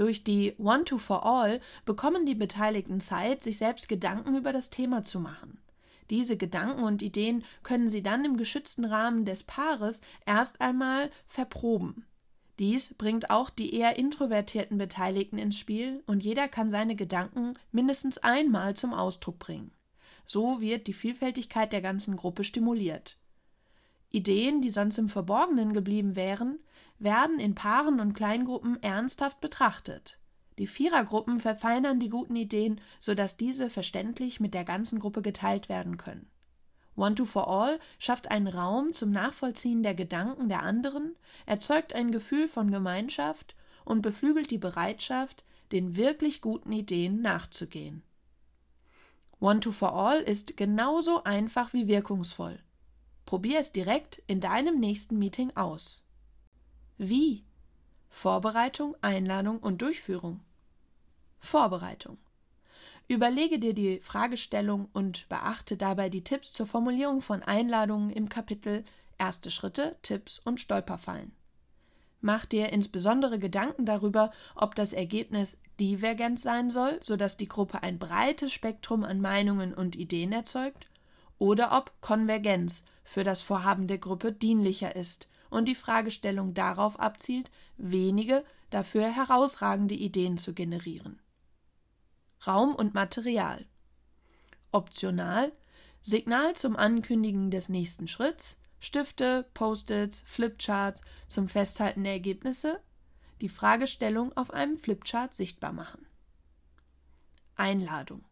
Durch 0.01 0.25
die 0.25 0.55
One 0.57 0.87
Two 0.87 0.97
for 0.97 1.27
All 1.27 1.61
bekommen 1.85 2.25
die 2.25 2.35
Beteiligten 2.35 3.03
Zeit, 3.03 3.43
sich 3.43 3.59
selbst 3.59 3.87
Gedanken 3.87 4.35
über 4.35 4.51
das 4.51 4.71
Thema 4.71 5.05
zu 5.05 5.21
machen. 5.21 5.61
Diese 6.09 6.39
Gedanken 6.39 6.85
und 6.85 7.03
Ideen 7.03 7.45
können 7.63 7.87
sie 7.87 8.03
dann 8.03 8.25
im 8.25 8.39
geschützten 8.39 8.87
Rahmen 8.87 9.27
des 9.27 9.43
Paares 9.43 10.01
erst 10.25 10.63
einmal 10.63 11.11
verproben. 11.29 12.07
Dies 12.59 12.95
bringt 12.95 13.29
auch 13.29 13.51
die 13.51 13.75
eher 13.75 13.99
introvertierten 13.99 14.79
Beteiligten 14.79 15.37
ins 15.37 15.59
Spiel 15.59 16.03
und 16.07 16.25
jeder 16.25 16.49
kann 16.49 16.71
seine 16.71 16.97
Gedanken 16.97 17.53
mindestens 17.71 18.17
einmal 18.17 18.73
zum 18.77 18.95
Ausdruck 18.95 19.39
bringen. 19.39 19.71
So 20.25 20.63
wird 20.63 20.87
die 20.87 20.95
Vielfältigkeit 20.95 21.75
der 21.75 21.83
ganzen 21.83 22.17
Gruppe 22.17 22.45
stimuliert. 22.45 23.19
Ideen, 24.11 24.61
die 24.61 24.71
sonst 24.71 24.99
im 24.99 25.09
Verborgenen 25.09 25.73
geblieben 25.73 26.17
wären, 26.17 26.59
werden 26.99 27.39
in 27.39 27.55
Paaren 27.55 28.01
und 28.01 28.15
Kleingruppen 28.15 28.83
ernsthaft 28.83 29.41
betrachtet. 29.41 30.19
Die 30.59 30.67
Vierergruppen 30.67 31.41
verfeinern 31.41 32.01
die 32.01 32.11
guten 32.11 32.37
Ideen, 32.37 32.81
sodass 32.99 33.37
diese 33.37 33.71
verständlich 33.71 34.41
mit 34.41 34.53
der 34.53 34.65
ganzen 34.65 34.99
Gruppe 34.99 35.23
geteilt 35.23 35.69
werden 35.69 35.97
können. 35.97 36.29
One 36.97 37.15
to 37.15 37.25
for 37.25 37.49
All 37.49 37.79
schafft 37.99 38.31
einen 38.31 38.49
Raum 38.49 38.93
zum 38.93 39.11
Nachvollziehen 39.11 39.83
der 39.83 39.95
Gedanken 39.95 40.49
der 40.49 40.63
anderen, 40.63 41.17
erzeugt 41.47 41.95
ein 41.95 42.11
Gefühl 42.11 42.49
von 42.49 42.71
Gemeinschaft 42.71 43.55
und 43.85 44.03
beflügelt 44.03 44.51
die 44.51 44.59
Bereitschaft, 44.59 45.45
den 45.73 45.97
wirklich 45.97 46.43
guten 46.43 46.73
Ideen 46.73 47.23
nachzugehen. 47.23 48.03
One 49.39 49.61
to 49.61 49.73
for 49.73 49.95
All 49.95 50.21
ist 50.21 50.57
genauso 50.59 51.25
einfach 51.25 51.73
wie 51.73 51.87
wirkungsvoll. 51.87 52.59
Probier 53.31 53.61
es 53.61 53.71
direkt 53.71 54.25
in 54.27 54.41
deinem 54.41 54.81
nächsten 54.81 55.17
Meeting 55.17 55.53
aus. 55.55 56.03
Wie? 56.99 57.45
Vorbereitung, 58.09 58.97
Einladung 59.03 59.61
und 59.61 59.83
Durchführung. 59.83 60.41
Vorbereitung. 61.39 62.19
Überlege 63.07 63.61
dir 63.61 63.73
die 63.73 64.01
Fragestellung 64.01 64.89
und 64.93 65.29
beachte 65.29 65.77
dabei 65.77 66.09
die 66.09 66.25
Tipps 66.25 66.53
zur 66.53 66.67
Formulierung 66.67 67.23
von 67.23 67.45
Einladungen 67.45 68.11
im 68.11 68.29
Kapitel 68.29 68.85
Erste 69.17 69.53
Schritte, 69.53 69.95
Tipps 70.03 70.41
und 70.41 70.61
Stolperfallen. 70.61 71.31
Mach 72.21 72.47
dir 72.47 72.73
insbesondere 72.73 73.39
Gedanken 73.39 73.87
darüber, 73.87 74.33
ob 74.57 74.75
das 74.75 74.93
Ergebnis 74.93 75.57
divergent 75.79 76.41
sein 76.41 76.69
soll, 76.69 76.99
sodass 77.05 77.37
die 77.37 77.47
Gruppe 77.47 77.85
ein 77.85 78.01
breites 78.01 78.53
Spektrum 78.53 79.05
an 79.05 79.21
Meinungen 79.21 79.73
und 79.73 79.95
Ideen 79.95 80.33
erzeugt, 80.33 80.90
oder 81.41 81.77
ob 81.77 82.01
Konvergenz 82.01 82.85
für 83.03 83.25
das 83.25 83.43
Vorhaben 83.43 83.89
der 83.89 83.99
Gruppe 83.99 84.33
dienlicher 84.33 84.95
ist 84.95 85.29
und 85.49 85.67
die 85.67 85.75
Fragestellung 85.75 86.55
darauf 86.55 87.01
abzielt, 87.01 87.51
wenige, 87.77 88.45
dafür 88.69 89.11
herausragende 89.11 89.95
Ideen 89.95 90.39
zu 90.39 90.55
generieren. 90.55 91.21
Raum 92.47 92.75
und 92.77 92.95
Material. 92.95 93.67
Optional 94.71 95.51
Signal 96.03 96.55
zum 96.55 96.77
Ankündigen 96.77 97.51
des 97.51 97.69
nächsten 97.69 98.07
Schritts, 98.07 98.57
Stifte, 98.79 99.47
Post-its, 99.53 100.23
Flipcharts 100.27 101.03
zum 101.27 101.49
Festhalten 101.49 102.05
der 102.05 102.15
Ergebnisse, 102.15 102.81
die 103.41 103.49
Fragestellung 103.49 104.35
auf 104.37 104.51
einem 104.53 104.79
Flipchart 104.79 105.35
sichtbar 105.35 105.73
machen. 105.73 106.07
Einladung. 107.57 108.25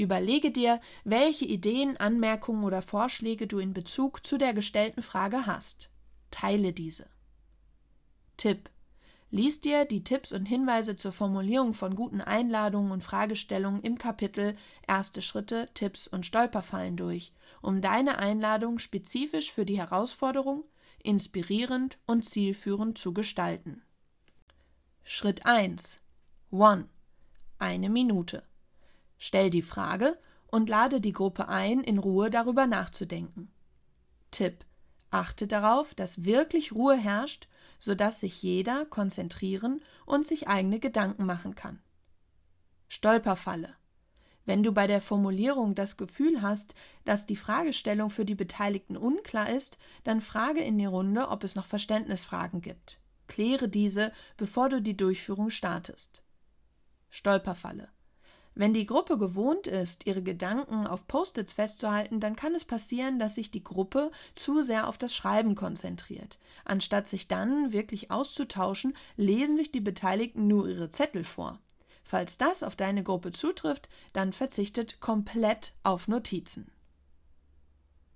Überlege 0.00 0.50
dir, 0.50 0.80
welche 1.04 1.44
Ideen, 1.44 1.98
Anmerkungen 1.98 2.64
oder 2.64 2.80
Vorschläge 2.80 3.46
du 3.46 3.58
in 3.58 3.74
Bezug 3.74 4.26
zu 4.26 4.38
der 4.38 4.54
gestellten 4.54 5.02
Frage 5.02 5.44
hast. 5.44 5.90
Teile 6.30 6.72
diese. 6.72 7.06
Tipp. 8.38 8.70
Lies 9.30 9.60
dir 9.60 9.84
die 9.84 10.02
Tipps 10.02 10.32
und 10.32 10.46
Hinweise 10.46 10.96
zur 10.96 11.12
Formulierung 11.12 11.74
von 11.74 11.94
guten 11.96 12.22
Einladungen 12.22 12.92
und 12.92 13.04
Fragestellungen 13.04 13.82
im 13.82 13.98
Kapitel 13.98 14.56
Erste 14.88 15.20
Schritte, 15.20 15.68
Tipps 15.74 16.08
und 16.08 16.24
Stolperfallen 16.24 16.96
durch, 16.96 17.34
um 17.60 17.82
deine 17.82 18.18
Einladung 18.18 18.78
spezifisch 18.78 19.52
für 19.52 19.66
die 19.66 19.76
Herausforderung, 19.76 20.64
inspirierend 21.02 21.98
und 22.06 22.24
zielführend 22.24 22.96
zu 22.96 23.12
gestalten. 23.12 23.82
Schritt 25.04 25.44
1. 25.44 26.00
One. 26.50 26.88
Eine 27.58 27.90
Minute. 27.90 28.49
Stell 29.20 29.50
die 29.50 29.62
Frage 29.62 30.18
und 30.48 30.68
lade 30.68 31.00
die 31.00 31.12
Gruppe 31.12 31.46
ein, 31.46 31.84
in 31.84 31.98
Ruhe 31.98 32.28
darüber 32.28 32.66
nachzudenken. 32.66 33.52
Tipp. 34.32 34.64
Achte 35.12 35.46
darauf, 35.46 35.94
dass 35.94 36.24
wirklich 36.24 36.72
Ruhe 36.72 36.96
herrscht 36.96 37.46
sodass 37.80 38.20
sich 38.20 38.42
jeder 38.42 38.84
konzentrieren 38.84 39.82
und 40.04 40.26
sich 40.26 40.46
eigene 40.46 40.78
Gedanken 40.78 41.24
machen 41.24 41.54
kann. 41.56 41.80
Stolperfalle. 42.88 43.74
Wenn 44.44 44.62
du 44.62 44.72
bei 44.72 44.86
der 44.86 45.00
Formulierung 45.00 45.74
das 45.74 45.96
Gefühl 45.96 46.42
hast, 46.42 46.74
dass 47.04 47.26
die 47.26 47.36
Fragestellung 47.36 48.10
für 48.10 48.24
die 48.24 48.34
Beteiligten 48.34 48.96
unklar 48.96 49.50
ist, 49.50 49.78
dann 50.04 50.20
frage 50.20 50.60
in 50.60 50.78
die 50.78 50.86
Runde, 50.86 51.28
ob 51.28 51.44
es 51.44 51.54
noch 51.54 51.66
Verständnisfragen 51.66 52.60
gibt. 52.60 53.00
Kläre 53.26 53.68
diese, 53.68 54.12
bevor 54.36 54.68
du 54.68 54.82
die 54.82 54.96
Durchführung 54.96 55.50
startest. 55.50 56.22
Stolperfalle. 57.10 57.88
Wenn 58.54 58.74
die 58.74 58.86
Gruppe 58.86 59.16
gewohnt 59.16 59.66
ist, 59.66 60.06
ihre 60.06 60.22
Gedanken 60.22 60.86
auf 60.86 61.06
Post-its 61.06 61.52
festzuhalten, 61.52 62.20
dann 62.20 62.36
kann 62.36 62.54
es 62.54 62.64
passieren, 62.64 63.18
dass 63.18 63.36
sich 63.36 63.50
die 63.50 63.64
Gruppe 63.64 64.10
zu 64.34 64.62
sehr 64.62 64.88
auf 64.88 64.98
das 64.98 65.14
Schreiben 65.14 65.54
konzentriert. 65.54 66.38
Anstatt 66.64 67.08
sich 67.08 67.28
dann 67.28 67.72
wirklich 67.72 68.10
auszutauschen, 68.10 68.96
lesen 69.16 69.56
sich 69.56 69.72
die 69.72 69.80
Beteiligten 69.80 70.46
nur 70.46 70.68
ihre 70.68 70.90
Zettel 70.90 71.24
vor. 71.24 71.58
Falls 72.02 72.38
das 72.38 72.64
auf 72.64 72.74
deine 72.74 73.04
Gruppe 73.04 73.30
zutrifft, 73.30 73.88
dann 74.12 74.32
verzichtet 74.32 75.00
komplett 75.00 75.74
auf 75.84 76.08
Notizen. 76.08 76.72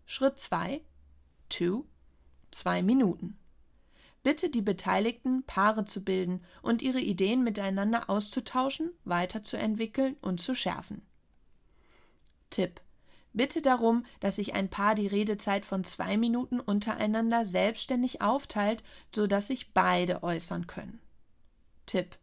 Schritt 0.04 0.40
2 0.40 0.82
2 1.48 1.84
2 2.50 2.82
Minuten. 2.82 3.38
Bitte 4.24 4.48
die 4.48 4.62
Beteiligten, 4.62 5.44
Paare 5.44 5.84
zu 5.84 6.02
bilden 6.02 6.42
und 6.62 6.80
ihre 6.80 6.98
Ideen 6.98 7.44
miteinander 7.44 8.08
auszutauschen, 8.08 8.90
weiterzuentwickeln 9.04 10.16
und 10.22 10.40
zu 10.40 10.54
schärfen. 10.54 11.02
Tipp. 12.48 12.80
Bitte 13.34 13.60
darum, 13.60 14.06
dass 14.20 14.36
sich 14.36 14.54
ein 14.54 14.70
Paar 14.70 14.94
die 14.94 15.08
Redezeit 15.08 15.66
von 15.66 15.84
zwei 15.84 16.16
Minuten 16.16 16.58
untereinander 16.58 17.44
selbstständig 17.44 18.22
aufteilt, 18.22 18.82
sodass 19.14 19.48
sich 19.48 19.74
beide 19.74 20.22
äußern 20.22 20.66
können. 20.66 21.00
Tipp. 21.84 22.16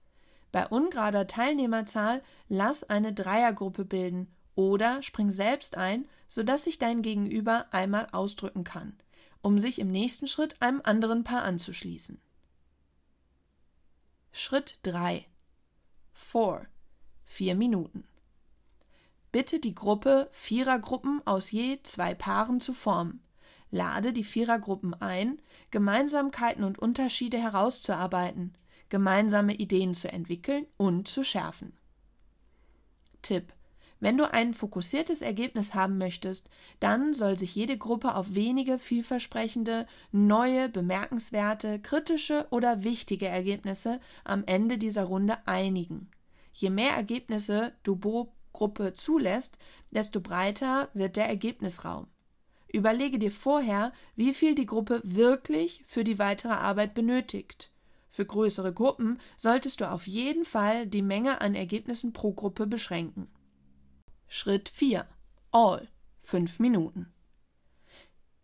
Bei 0.51 0.67
ungerader 0.67 1.27
Teilnehmerzahl 1.27 2.24
lass 2.50 2.84
eine 2.84 3.13
Dreiergruppe 3.13 3.86
bilden 3.86 4.34
oder 4.55 5.03
spring 5.03 5.29
selbst 5.29 5.77
ein, 5.77 6.08
sodass 6.27 6.63
sich 6.63 6.79
dein 6.79 7.03
Gegenüber 7.03 7.67
einmal 7.72 8.08
ausdrücken 8.12 8.63
kann 8.63 8.98
um 9.41 9.60
sich 9.60 9.79
im 9.79 9.91
nächsten 9.91 10.27
Schritt 10.27 10.62
einem 10.62 10.81
anderen 10.83 11.24
Paar 11.24 11.43
anzuschließen. 11.43 12.19
Schritt 14.31 14.79
3 14.83 15.25
4 16.13 16.67
Vier 17.25 17.55
Minuten 17.55 18.05
Bitte 19.31 19.60
die 19.60 19.75
Gruppe 19.75 20.27
Vierergruppen 20.31 21.21
aus 21.25 21.51
je 21.51 21.79
zwei 21.83 22.13
Paaren 22.13 22.60
zu 22.60 22.74
formen. 22.74 23.24
Lade 23.69 24.12
die 24.12 24.25
Vierergruppen 24.25 24.93
ein, 24.93 25.41
Gemeinsamkeiten 25.71 26.65
und 26.65 26.77
Unterschiede 26.77 27.38
herauszuarbeiten, 27.38 28.57
gemeinsame 28.89 29.53
Ideen 29.53 29.93
zu 29.93 30.12
entwickeln 30.12 30.65
und 30.75 31.07
zu 31.07 31.24
schärfen. 31.24 31.71
Tipp 33.21 33.53
wenn 34.01 34.17
du 34.17 34.31
ein 34.31 34.53
fokussiertes 34.53 35.22
Ergebnis 35.22 35.75
haben 35.75 36.00
möchtest, 36.00 36.50
dann 36.79 37.13
soll 37.13 37.38
sich 37.38 37.55
jede 37.55 37.77
Gruppe 37.77 38.15
auf 38.15 38.34
wenige 38.34 38.80
vielversprechende, 38.80 39.86
neue, 40.12 40.69
bemerkenswerte, 40.69 41.80
kritische 41.80 42.47
oder 42.49 42.84
wichtige 42.84 43.28
Ergebnisse 43.28 44.02
am 44.23 44.43
Ende 44.45 44.80
dieser 44.80 45.04
Runde 45.04 45.38
einigen. 45.45 46.10
Je 46.52 46.71
mehr 46.71 46.91
Ergebnisse 46.91 47.73
du 47.84 47.95
pro 47.95 48.34
Gruppe 48.54 48.93
zulässt, 48.93 49.60
desto 49.91 50.19
breiter 50.19 50.89
wird 50.93 51.15
der 51.15 51.30
Ergebnisraum. 51.30 52.08
Überlege 52.67 53.19
dir 53.19 53.32
vorher, 53.32 53.93
wie 54.15 54.34
viel 54.34 54.56
die 54.56 54.65
Gruppe 54.65 55.02
wirklich 55.04 55.84
für 55.86 56.04
die 56.04 56.17
weitere 56.17 56.54
Arbeit 56.54 56.95
benötigt. 56.95 57.71
Für 58.10 58.25
größere 58.25 58.73
Gruppen 58.73 59.19
solltest 59.38 59.80
du 59.80 59.89
auf 59.89 60.08
jeden 60.08 60.43
Fall 60.43 60.88
die 60.88 61.04
Menge 61.04 61.39
an 61.39 61.54
Ergebnissen 61.54 62.13
pro 62.13 62.34
Gruppe 62.34 62.65
beschränken. 62.65 63.28
Schritt 64.34 64.70
4. 64.70 65.06
All. 65.52 65.89
5 66.24 66.60
Minuten. 66.60 67.13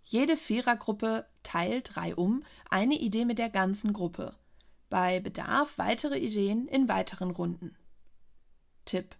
Jede 0.03 0.35
Vierergruppe 0.35 1.25
teilt 1.43 1.95
reihum 1.95 2.43
eine 2.69 2.95
Idee 2.95 3.23
mit 3.23 3.39
der 3.39 3.49
ganzen 3.49 3.93
Gruppe. 3.93 4.35
Bei 4.89 5.21
Bedarf 5.21 5.77
weitere 5.77 6.19
Ideen 6.19 6.67
in 6.67 6.89
weiteren 6.89 7.31
Runden. 7.31 7.73
Tipp. 8.83 9.15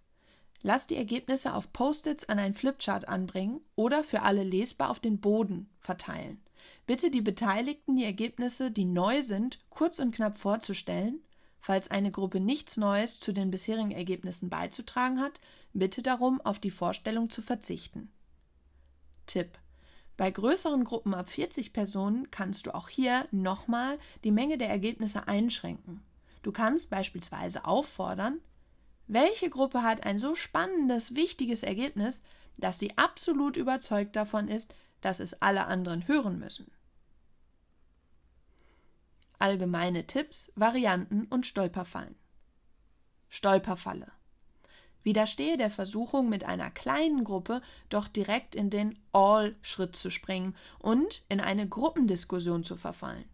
Lass 0.60 0.86
die 0.86 0.96
Ergebnisse 0.96 1.54
auf 1.54 1.72
Post-its 1.72 2.28
an 2.28 2.38
ein 2.38 2.52
Flipchart 2.52 3.08
anbringen 3.08 3.62
oder 3.74 4.04
für 4.04 4.20
alle 4.20 4.44
lesbar 4.44 4.90
auf 4.90 5.00
den 5.00 5.20
Boden 5.20 5.70
verteilen. 5.78 6.38
Bitte 6.84 7.10
die 7.10 7.22
Beteiligten, 7.22 7.96
die 7.96 8.04
Ergebnisse, 8.04 8.70
die 8.70 8.84
neu 8.84 9.22
sind, 9.22 9.58
kurz 9.70 9.98
und 9.98 10.14
knapp 10.14 10.36
vorzustellen. 10.36 11.22
Falls 11.60 11.90
eine 11.90 12.10
Gruppe 12.10 12.40
nichts 12.40 12.76
Neues 12.76 13.20
zu 13.20 13.32
den 13.32 13.50
bisherigen 13.50 13.90
Ergebnissen 13.90 14.50
beizutragen 14.50 15.18
hat, 15.18 15.40
bitte 15.72 16.02
darum, 16.02 16.40
auf 16.40 16.58
die 16.58 16.70
Vorstellung 16.70 17.30
zu 17.30 17.42
verzichten. 17.42 18.10
Tipp. 19.26 19.58
Bei 20.16 20.30
größeren 20.30 20.82
Gruppen 20.82 21.14
ab 21.14 21.28
40 21.28 21.72
Personen 21.72 22.30
kannst 22.30 22.66
du 22.66 22.74
auch 22.74 22.88
hier 22.88 23.28
nochmal 23.30 23.98
die 24.24 24.32
Menge 24.32 24.58
der 24.58 24.68
Ergebnisse 24.68 25.28
einschränken. 25.28 26.02
Du 26.42 26.50
kannst 26.50 26.90
beispielsweise 26.90 27.64
auffordern, 27.64 28.40
welche 29.06 29.48
Gruppe 29.48 29.82
hat 29.82 30.04
ein 30.04 30.18
so 30.18 30.34
spannendes, 30.34 31.14
wichtiges 31.14 31.62
Ergebnis, 31.62 32.22
dass 32.58 32.78
sie 32.78 32.96
absolut 32.98 33.56
überzeugt 33.56 34.16
davon 34.16 34.48
ist, 34.48 34.74
dass 35.00 35.20
es 35.20 35.40
alle 35.40 35.66
anderen 35.66 36.08
hören 36.08 36.38
müssen. 36.38 36.70
Allgemeine 39.38 40.06
Tipps, 40.06 40.50
Varianten 40.56 41.26
und 41.26 41.46
Stolperfallen. 41.46 42.16
Stolperfalle. 43.28 44.10
Widerstehe 45.08 45.56
der 45.56 45.70
Versuchung, 45.70 46.28
mit 46.28 46.44
einer 46.44 46.70
kleinen 46.70 47.24
Gruppe 47.24 47.62
doch 47.88 48.08
direkt 48.08 48.54
in 48.54 48.68
den 48.68 48.98
All-Schritt 49.12 49.96
zu 49.96 50.10
springen 50.10 50.54
und 50.78 51.24
in 51.30 51.40
eine 51.40 51.66
Gruppendiskussion 51.66 52.62
zu 52.62 52.76
verfallen. 52.76 53.24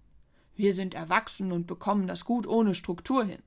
Wir 0.55 0.73
sind 0.73 0.95
erwachsen 0.95 1.51
und 1.51 1.67
bekommen 1.67 2.07
das 2.07 2.25
gut 2.25 2.47
ohne 2.47 2.77
Struktur 2.77 3.25
hin. 3.25 3.43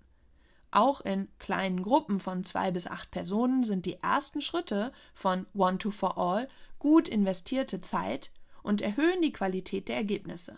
Auch 0.71 0.99
in 0.99 1.29
kleinen 1.39 1.81
Gruppen 1.81 2.19
von 2.19 2.43
zwei 2.43 2.69
bis 2.69 2.85
acht 2.85 3.11
Personen 3.11 3.63
sind 3.63 3.85
die 3.85 4.03
ersten 4.03 4.41
Schritte 4.41 4.91
von 5.13 5.45
One 5.53 5.77
to 5.77 5.89
For 5.89 6.17
All 6.17 6.49
gut 6.79 7.07
investierte 7.07 7.79
Zeit 7.79 8.31
und 8.61 8.81
erhöhen 8.81 9.21
die 9.21 9.31
Qualität 9.31 9.87
der 9.87 9.95
Ergebnisse. 9.95 10.57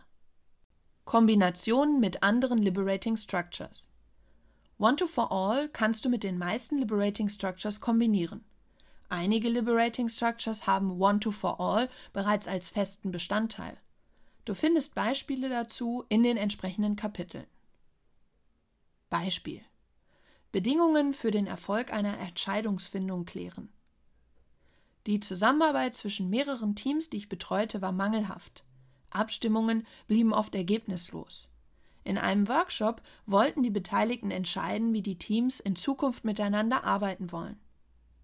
Kombinationen 1.06 2.00
mit 2.00 2.24
anderen 2.24 2.58
Liberating 2.58 3.16
Structures. 3.16 3.88
One-to-for-all 4.80 5.68
kannst 5.68 6.06
du 6.06 6.10
mit 6.10 6.24
den 6.24 6.38
meisten 6.38 6.78
Liberating 6.78 7.28
Structures 7.28 7.82
kombinieren. 7.82 8.46
Einige 9.10 9.50
Liberating 9.50 10.08
Structures 10.08 10.68
haben 10.68 11.02
One-to-for-all 11.02 11.90
bereits 12.14 12.48
als 12.48 12.70
festen 12.70 13.12
Bestandteil. 13.12 13.78
Du 14.46 14.56
findest 14.56 14.96
Beispiele 14.96 15.50
dazu 15.50 16.06
in 16.08 16.24
den 16.24 16.38
entsprechenden 16.38 16.96
Kapiteln. 16.96 17.46
Beispiel 19.10 19.62
Bedingungen 20.54 21.14
für 21.14 21.30
den 21.30 21.46
Erfolg 21.46 21.92
einer 21.92 22.18
Entscheidungsfindung 22.18 23.26
klären. 23.26 23.70
Die 25.08 25.20
Zusammenarbeit 25.20 25.94
zwischen 25.94 26.30
mehreren 26.30 26.76
Teams, 26.76 27.10
die 27.10 27.18
ich 27.18 27.30
betreute, 27.30 27.82
war 27.82 27.92
mangelhaft. 27.92 28.64
Abstimmungen 29.10 29.86
blieben 30.08 30.34
oft 30.34 30.56
ergebnislos. 30.56 31.49
In 32.10 32.18
einem 32.18 32.48
Workshop 32.48 33.04
wollten 33.28 33.62
die 33.62 33.70
Beteiligten 33.70 34.32
entscheiden, 34.32 34.94
wie 34.94 35.04
die 35.04 35.20
Teams 35.20 35.60
in 35.60 35.76
Zukunft 35.76 36.26
miteinander 36.26 36.84
arbeiten 36.84 37.32
wollen. 37.32 37.60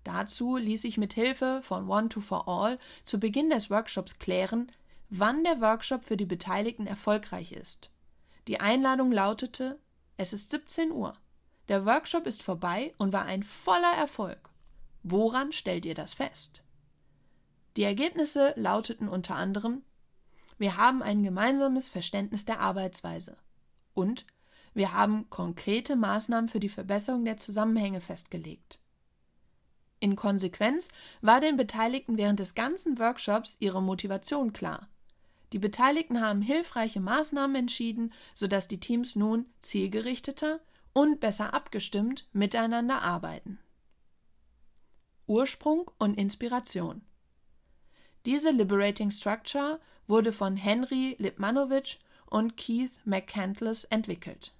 Dazu 0.03 0.57
ließ 0.57 0.81
sich 0.81 0.97
mit 0.97 1.13
Hilfe 1.13 1.61
von 1.61 1.87
One 1.87 2.09
to 2.09 2.19
For 2.19 2.47
All 2.47 2.79
zu 3.05 3.19
Beginn 3.19 3.51
des 3.51 3.69
Workshops 3.69 4.17
klären, 4.17 4.71
wann 5.11 5.43
der 5.43 5.61
Workshop 5.61 6.03
für 6.03 6.17
die 6.17 6.25
Beteiligten 6.25 6.87
erfolgreich 6.87 7.51
ist. 7.51 7.91
Die 8.47 8.59
Einladung 8.59 9.11
lautete: 9.11 9.77
Es 10.17 10.33
ist 10.33 10.49
17 10.49 10.91
Uhr. 10.91 11.13
Der 11.67 11.85
Workshop 11.85 12.25
ist 12.25 12.41
vorbei 12.41 12.91
und 12.97 13.13
war 13.13 13.25
ein 13.25 13.43
voller 13.43 13.93
Erfolg. 13.95 14.49
Woran 15.03 15.51
stellt 15.51 15.85
ihr 15.85 15.93
das 15.93 16.15
fest? 16.15 16.63
Die 17.77 17.83
Ergebnisse 17.83 18.55
lauteten 18.57 19.07
unter 19.07 19.35
anderem: 19.35 19.83
Wir 20.57 20.75
haben 20.75 21.03
ein 21.03 21.21
gemeinsames 21.21 21.87
Verständnis 21.87 22.45
der 22.45 22.59
Arbeitsweise. 22.59 23.37
Und 23.95 24.27
Wir 24.75 24.93
haben 24.93 25.29
konkrete 25.29 25.95
Maßnahmen 25.95 26.49
für 26.49 26.59
die 26.59 26.69
Verbesserung 26.69 27.23
der 27.23 27.37
Zusammenhänge 27.37 28.01
festgelegt. 28.01 28.81
In 30.01 30.17
Konsequenz 30.17 30.89
war 31.21 31.39
den 31.39 31.55
Beteiligten 31.55 32.17
während 32.17 32.39
des 32.41 32.53
ganzen 32.53 32.99
Workshops 32.99 33.55
ihre 33.59 33.81
Motivation 33.81 34.51
klar. 34.53 34.89
Die 35.53 35.59
Beteiligten 35.59 36.19
haben 36.19 36.41
hilfreiche 36.41 36.99
Maßnahmen 36.99 37.55
entschieden, 37.55 38.11
sodass 38.35 38.67
die 38.67 38.81
Teams 38.81 39.15
nun 39.15 39.45
zielgerichteter 39.61 40.59
und 40.91 41.21
besser 41.21 41.53
abgestimmt 41.53 42.27
miteinander 42.33 43.01
arbeiten. 43.01 43.59
Ursprung 45.27 45.89
und 45.97 46.17
Inspiration 46.17 47.01
Diese 48.25 48.51
Liberating 48.51 49.11
Structure 49.11 49.79
wurde 50.07 50.33
von 50.33 50.57
Henry 50.57 51.15
Lipmanowitsch 51.17 51.97
und 52.35 52.57
Keith 52.57 52.91
McCandless 53.05 53.85
entwickelt. 53.85 54.51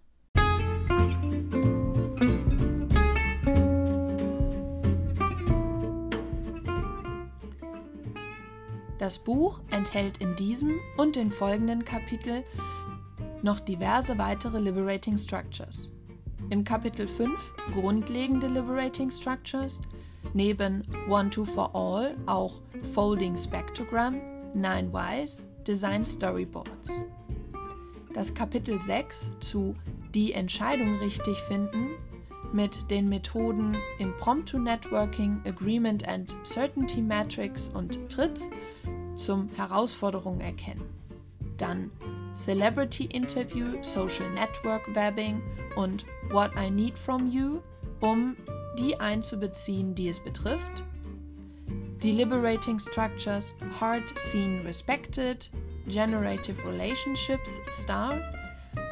Das 8.97 9.19
Buch 9.19 9.59
enthält 9.71 10.19
in 10.19 10.37
diesem 10.37 10.79
und 10.95 11.17
den 11.17 11.29
folgenden 11.29 11.83
Kapitel 11.83 12.45
noch 13.41 13.59
diverse 13.59 14.17
weitere 14.17 14.59
Liberating 14.59 15.17
Structures. 15.17 15.91
Im 16.51 16.63
Kapitel 16.63 17.09
5 17.09 17.53
Grundlegende 17.73 18.47
Liberating 18.47 19.11
Structures 19.11 19.81
neben 20.33 20.85
One 21.09 21.29
Two 21.29 21.43
for 21.43 21.75
All 21.75 22.15
auch 22.25 22.61
Folding 22.93 23.35
Spectrogram, 23.35 24.21
Nine 24.53 24.93
Whys, 24.93 25.45
Design 25.67 26.05
Storyboards. 26.05 27.03
Das 28.15 28.33
Kapitel 28.33 28.81
6 28.81 29.31
zu 29.41 29.75
Die 30.13 30.31
Entscheidung 30.31 30.99
richtig 30.99 31.37
finden 31.49 31.89
mit 32.53 32.89
den 32.89 33.09
Methoden 33.09 33.75
Impromptu 33.99 34.57
Networking, 34.57 35.41
Agreement 35.43 36.07
and 36.07 36.33
Certainty 36.45 37.01
Matrix 37.01 37.67
und 37.73 37.99
TRITS 38.09 38.49
zum 39.17 39.49
Herausforderungen 39.57 40.39
erkennen. 40.39 40.85
Dann 41.57 41.91
Celebrity 42.33 43.03
Interview, 43.11 43.83
Social 43.83 44.29
Network 44.31 44.95
Webbing 44.95 45.41
und 45.75 46.05
What 46.31 46.51
I 46.57 46.71
Need 46.71 46.97
from 46.97 47.29
You, 47.29 47.59
um 47.99 48.37
die 48.79 48.97
einzubeziehen, 48.97 49.93
die 49.93 50.07
es 50.07 50.23
betrifft. 50.23 50.85
Deliberating 52.01 52.79
Structures, 52.79 53.55
Hard 53.81 54.17
Seen 54.17 54.61
Respected, 54.61 55.51
Generative 55.87 56.65
Relationships, 56.65 57.59
Star, 57.71 58.19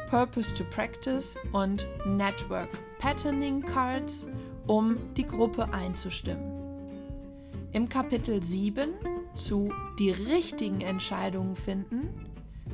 Purpose 0.08 0.54
to 0.54 0.64
Practice 0.64 1.36
und 1.52 1.88
Network 2.06 2.68
Patterning 2.98 3.62
Cards, 3.62 4.26
um 4.66 4.96
die 5.14 5.26
Gruppe 5.26 5.68
einzustimmen. 5.72 6.52
Im 7.72 7.88
Kapitel 7.88 8.42
7 8.42 8.90
zu 9.34 9.72
die 9.98 10.10
richtigen 10.10 10.80
Entscheidungen 10.80 11.56
finden, 11.56 12.08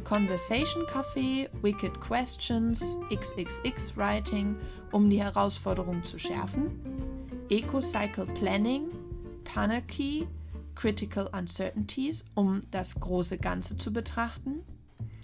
Conversation 0.04 0.84
Café, 0.86 1.48
Wicked 1.62 2.00
Questions, 2.00 2.98
XXX 3.10 3.96
Writing, 3.96 4.56
um 4.92 5.08
die 5.08 5.22
Herausforderung 5.22 6.04
zu 6.04 6.18
schärfen, 6.18 6.80
Eco-Cycle 7.48 8.26
Planning, 8.26 8.90
Panarchy, 9.44 10.26
Critical 10.80 11.28
Uncertainties, 11.34 12.24
um 12.34 12.62
das 12.70 12.94
große 12.94 13.36
Ganze 13.36 13.76
zu 13.76 13.92
betrachten, 13.92 14.62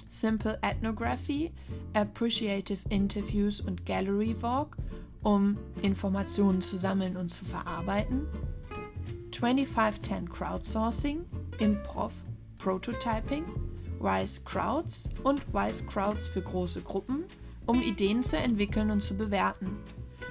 Simple 0.07 0.59
Ethnography, 0.61 1.51
Appreciative 1.95 2.87
Interviews 2.91 3.63
und 3.63 3.87
Gallery 3.87 4.37
Walk, 4.43 4.77
um 5.23 5.57
Informationen 5.81 6.61
zu 6.61 6.77
sammeln 6.77 7.17
und 7.17 7.31
zu 7.31 7.47
verarbeiten, 7.47 8.27
2510 9.33 10.29
Crowdsourcing, 10.29 11.25
Improv 11.59 12.13
Prototyping, 12.59 13.47
Wise 13.99 14.43
Crowds 14.45 15.09
und 15.25 15.43
Wise 15.55 15.87
Crowds 15.87 16.29
für 16.29 16.43
große 16.43 16.83
Gruppen, 16.83 17.25
um 17.65 17.81
Ideen 17.81 18.23
zu 18.23 18.37
entwickeln 18.37 18.91
und 18.91 19.03
zu 19.03 19.17
bewerten, 19.17 19.79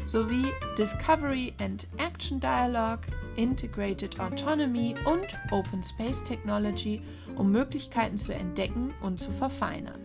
sowie 0.06 0.54
Discovery 0.78 1.54
and 1.60 1.88
Action 1.98 2.40
Dialogue, 2.40 3.02
Integrated 3.36 4.20
Autonomy 4.20 4.96
und 5.06 5.28
Open 5.52 5.84
Space 5.84 6.24
Technology, 6.24 7.02
um 7.36 7.52
Möglichkeiten 7.52 8.18
zu 8.18 8.34
entdecken 8.34 8.94
und 9.02 9.20
zu 9.20 9.32
verfeinern. 9.32 10.02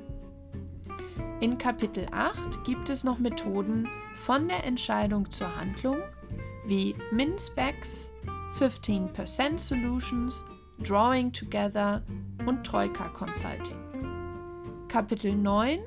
In 1.40 1.56
Kapitel 1.56 2.06
8 2.12 2.64
gibt 2.64 2.90
es 2.90 3.04
noch 3.04 3.18
Methoden 3.18 3.88
von 4.14 4.48
der 4.48 4.64
Entscheidung 4.64 5.30
zur 5.30 5.54
Handlung 5.56 5.98
wie 6.66 6.94
MinSpecs, 7.12 8.12
15% 8.58 9.58
Solutions, 9.58 10.44
Drawing 10.82 11.32
Together 11.32 12.02
und 12.46 12.64
Troika 12.64 13.08
Consulting. 13.08 13.76
Kapitel 14.88 15.34
9 15.34 15.80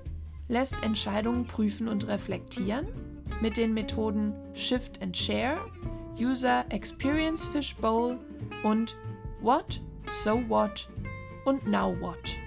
lässt 0.48 0.76
Entscheidungen 0.84 1.46
prüfen 1.46 1.88
und 1.88 2.08
reflektieren 2.08 2.88
mit 3.42 3.58
den 3.58 3.74
Methoden 3.74 4.34
Shift 4.54 5.02
and 5.02 5.16
Share, 5.16 5.60
User 6.18 6.66
Experience 6.70 7.44
Fishbowl 7.46 8.20
und 8.64 8.96
What, 9.42 9.82
So 10.12 10.42
What 10.48 10.90
und 11.46 11.68
Now 11.68 11.96
What. 12.00 12.38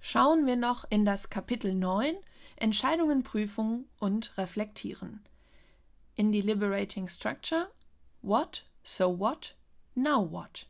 Schauen 0.00 0.46
wir 0.46 0.56
noch 0.56 0.84
in 0.90 1.04
das 1.04 1.30
Kapitel 1.30 1.74
9 1.74 2.14
Entscheidungen 2.56 3.22
prüfen 3.22 3.88
und 3.98 4.36
reflektieren. 4.36 5.24
In 6.16 6.32
die 6.32 6.42
Liberating 6.42 7.08
Structure 7.08 7.70
What, 8.20 8.64
So 8.84 9.18
What, 9.18 9.56
Now 9.94 10.30
What. 10.30 10.68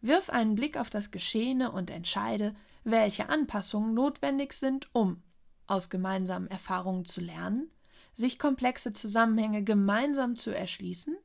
Wirf 0.00 0.30
einen 0.30 0.54
Blick 0.54 0.76
auf 0.76 0.90
das 0.90 1.10
Geschehene 1.10 1.72
und 1.72 1.90
entscheide, 1.90 2.54
welche 2.84 3.28
Anpassungen 3.28 3.94
notwendig 3.94 4.52
sind, 4.52 4.88
um 4.92 5.22
aus 5.66 5.90
gemeinsamen 5.90 6.48
Erfahrungen 6.48 7.04
zu 7.04 7.20
lernen, 7.20 7.70
sich 8.14 8.38
komplexe 8.38 8.92
Zusammenhänge 8.92 9.62
gemeinsam 9.62 10.36
zu 10.36 10.50
erschließen, 10.50 11.16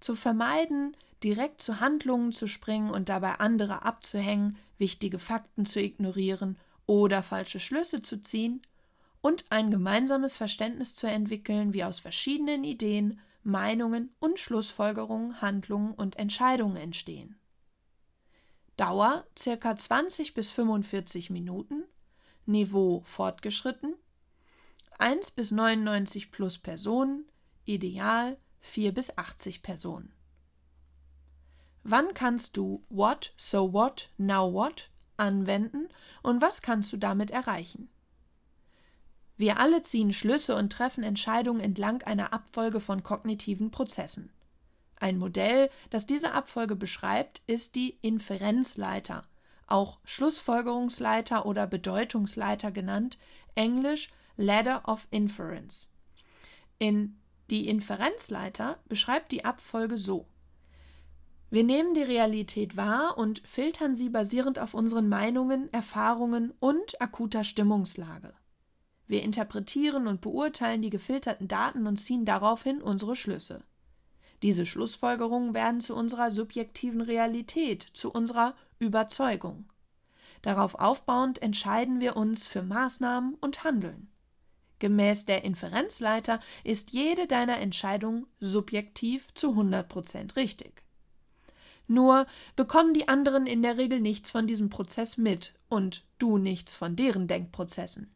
zu 0.00 0.16
vermeiden, 0.16 0.96
direkt 1.22 1.62
zu 1.62 1.80
Handlungen 1.80 2.32
zu 2.32 2.46
springen 2.46 2.90
und 2.90 3.08
dabei 3.08 3.34
andere 3.34 3.82
abzuhängen, 3.82 4.56
wichtige 4.78 5.18
Fakten 5.18 5.66
zu 5.66 5.80
ignorieren 5.80 6.58
oder 6.86 7.22
falsche 7.22 7.60
Schlüsse 7.60 8.02
zu 8.02 8.20
ziehen 8.20 8.62
und 9.20 9.46
ein 9.50 9.70
gemeinsames 9.70 10.36
Verständnis 10.36 10.94
zu 10.94 11.06
entwickeln, 11.06 11.72
wie 11.72 11.84
aus 11.84 12.00
verschiedenen 12.00 12.64
Ideen, 12.64 13.20
Meinungen 13.42 14.10
und 14.18 14.38
Schlussfolgerungen 14.38 15.40
Handlungen 15.40 15.94
und 15.94 16.18
Entscheidungen 16.18 16.76
entstehen. 16.76 17.36
Dauer 18.76 19.24
ca. 19.36 19.76
20 19.76 20.34
bis 20.34 20.50
45 20.50 21.30
Minuten, 21.30 21.84
Niveau 22.46 23.02
fortgeschritten, 23.04 23.94
1 24.98 25.30
bis 25.32 25.50
99 25.50 26.30
plus 26.30 26.58
Personen, 26.58 27.24
ideal 27.64 28.36
4 28.60 28.92
bis 28.92 29.16
80 29.16 29.62
Personen. 29.62 30.12
Wann 31.82 32.14
kannst 32.14 32.56
du 32.56 32.84
What, 32.88 33.32
So 33.36 33.72
What, 33.72 34.10
Now 34.16 34.52
What 34.52 34.90
anwenden 35.16 35.88
und 36.22 36.42
was 36.42 36.62
kannst 36.62 36.92
du 36.92 36.96
damit 36.96 37.30
erreichen? 37.30 37.88
Wir 39.36 39.58
alle 39.58 39.82
ziehen 39.82 40.12
Schlüsse 40.12 40.56
und 40.56 40.72
treffen 40.72 41.04
Entscheidungen 41.04 41.60
entlang 41.60 42.02
einer 42.02 42.32
Abfolge 42.32 42.80
von 42.80 43.02
kognitiven 43.02 43.70
Prozessen. 43.70 44.32
Ein 44.96 45.18
Modell, 45.18 45.70
das 45.90 46.06
diese 46.06 46.32
Abfolge 46.32 46.76
beschreibt, 46.76 47.42
ist 47.46 47.74
die 47.74 47.98
Inferenzleiter, 48.00 49.24
auch 49.66 49.98
Schlussfolgerungsleiter 50.04 51.46
oder 51.46 51.66
Bedeutungsleiter 51.66 52.70
genannt, 52.70 53.18
englisch 53.54 54.10
Ladder 54.36 54.82
of 54.88 55.06
Inference. 55.10 55.92
In 56.78 57.16
die 57.50 57.68
Inferenzleiter 57.68 58.78
beschreibt 58.88 59.32
die 59.32 59.44
Abfolge 59.44 59.98
so. 59.98 60.26
Wir 61.50 61.62
nehmen 61.62 61.94
die 61.94 62.02
Realität 62.02 62.76
wahr 62.76 63.16
und 63.16 63.40
filtern 63.46 63.94
sie 63.94 64.08
basierend 64.08 64.58
auf 64.58 64.74
unseren 64.74 65.08
Meinungen, 65.08 65.72
Erfahrungen 65.72 66.52
und 66.58 67.00
akuter 67.00 67.44
Stimmungslage. 67.44 68.32
Wir 69.06 69.22
interpretieren 69.22 70.06
und 70.06 70.20
beurteilen 70.20 70.82
die 70.82 70.90
gefilterten 70.90 71.46
Daten 71.46 71.86
und 71.86 71.98
ziehen 71.98 72.24
daraufhin 72.24 72.82
unsere 72.82 73.14
Schlüsse. 73.14 73.62
Diese 74.44 74.66
Schlussfolgerungen 74.66 75.54
werden 75.54 75.80
zu 75.80 75.96
unserer 75.96 76.30
subjektiven 76.30 77.00
Realität, 77.00 77.88
zu 77.94 78.12
unserer 78.12 78.54
Überzeugung. 78.78 79.64
Darauf 80.42 80.74
aufbauend 80.74 81.40
entscheiden 81.40 81.98
wir 81.98 82.14
uns 82.14 82.46
für 82.46 82.62
Maßnahmen 82.62 83.36
und 83.40 83.64
Handeln. 83.64 84.10
Gemäß 84.80 85.24
der 85.24 85.44
Inferenzleiter 85.44 86.40
ist 86.62 86.92
jede 86.92 87.26
deiner 87.26 87.56
Entscheidungen 87.56 88.26
subjektiv 88.38 89.32
zu 89.32 89.52
100% 89.52 90.36
richtig. 90.36 90.82
Nur 91.86 92.26
bekommen 92.54 92.92
die 92.92 93.08
anderen 93.08 93.46
in 93.46 93.62
der 93.62 93.78
Regel 93.78 94.02
nichts 94.02 94.30
von 94.30 94.46
diesem 94.46 94.68
Prozess 94.68 95.16
mit 95.16 95.58
und 95.70 96.04
du 96.18 96.36
nichts 96.36 96.74
von 96.74 96.96
deren 96.96 97.28
Denkprozessen. 97.28 98.10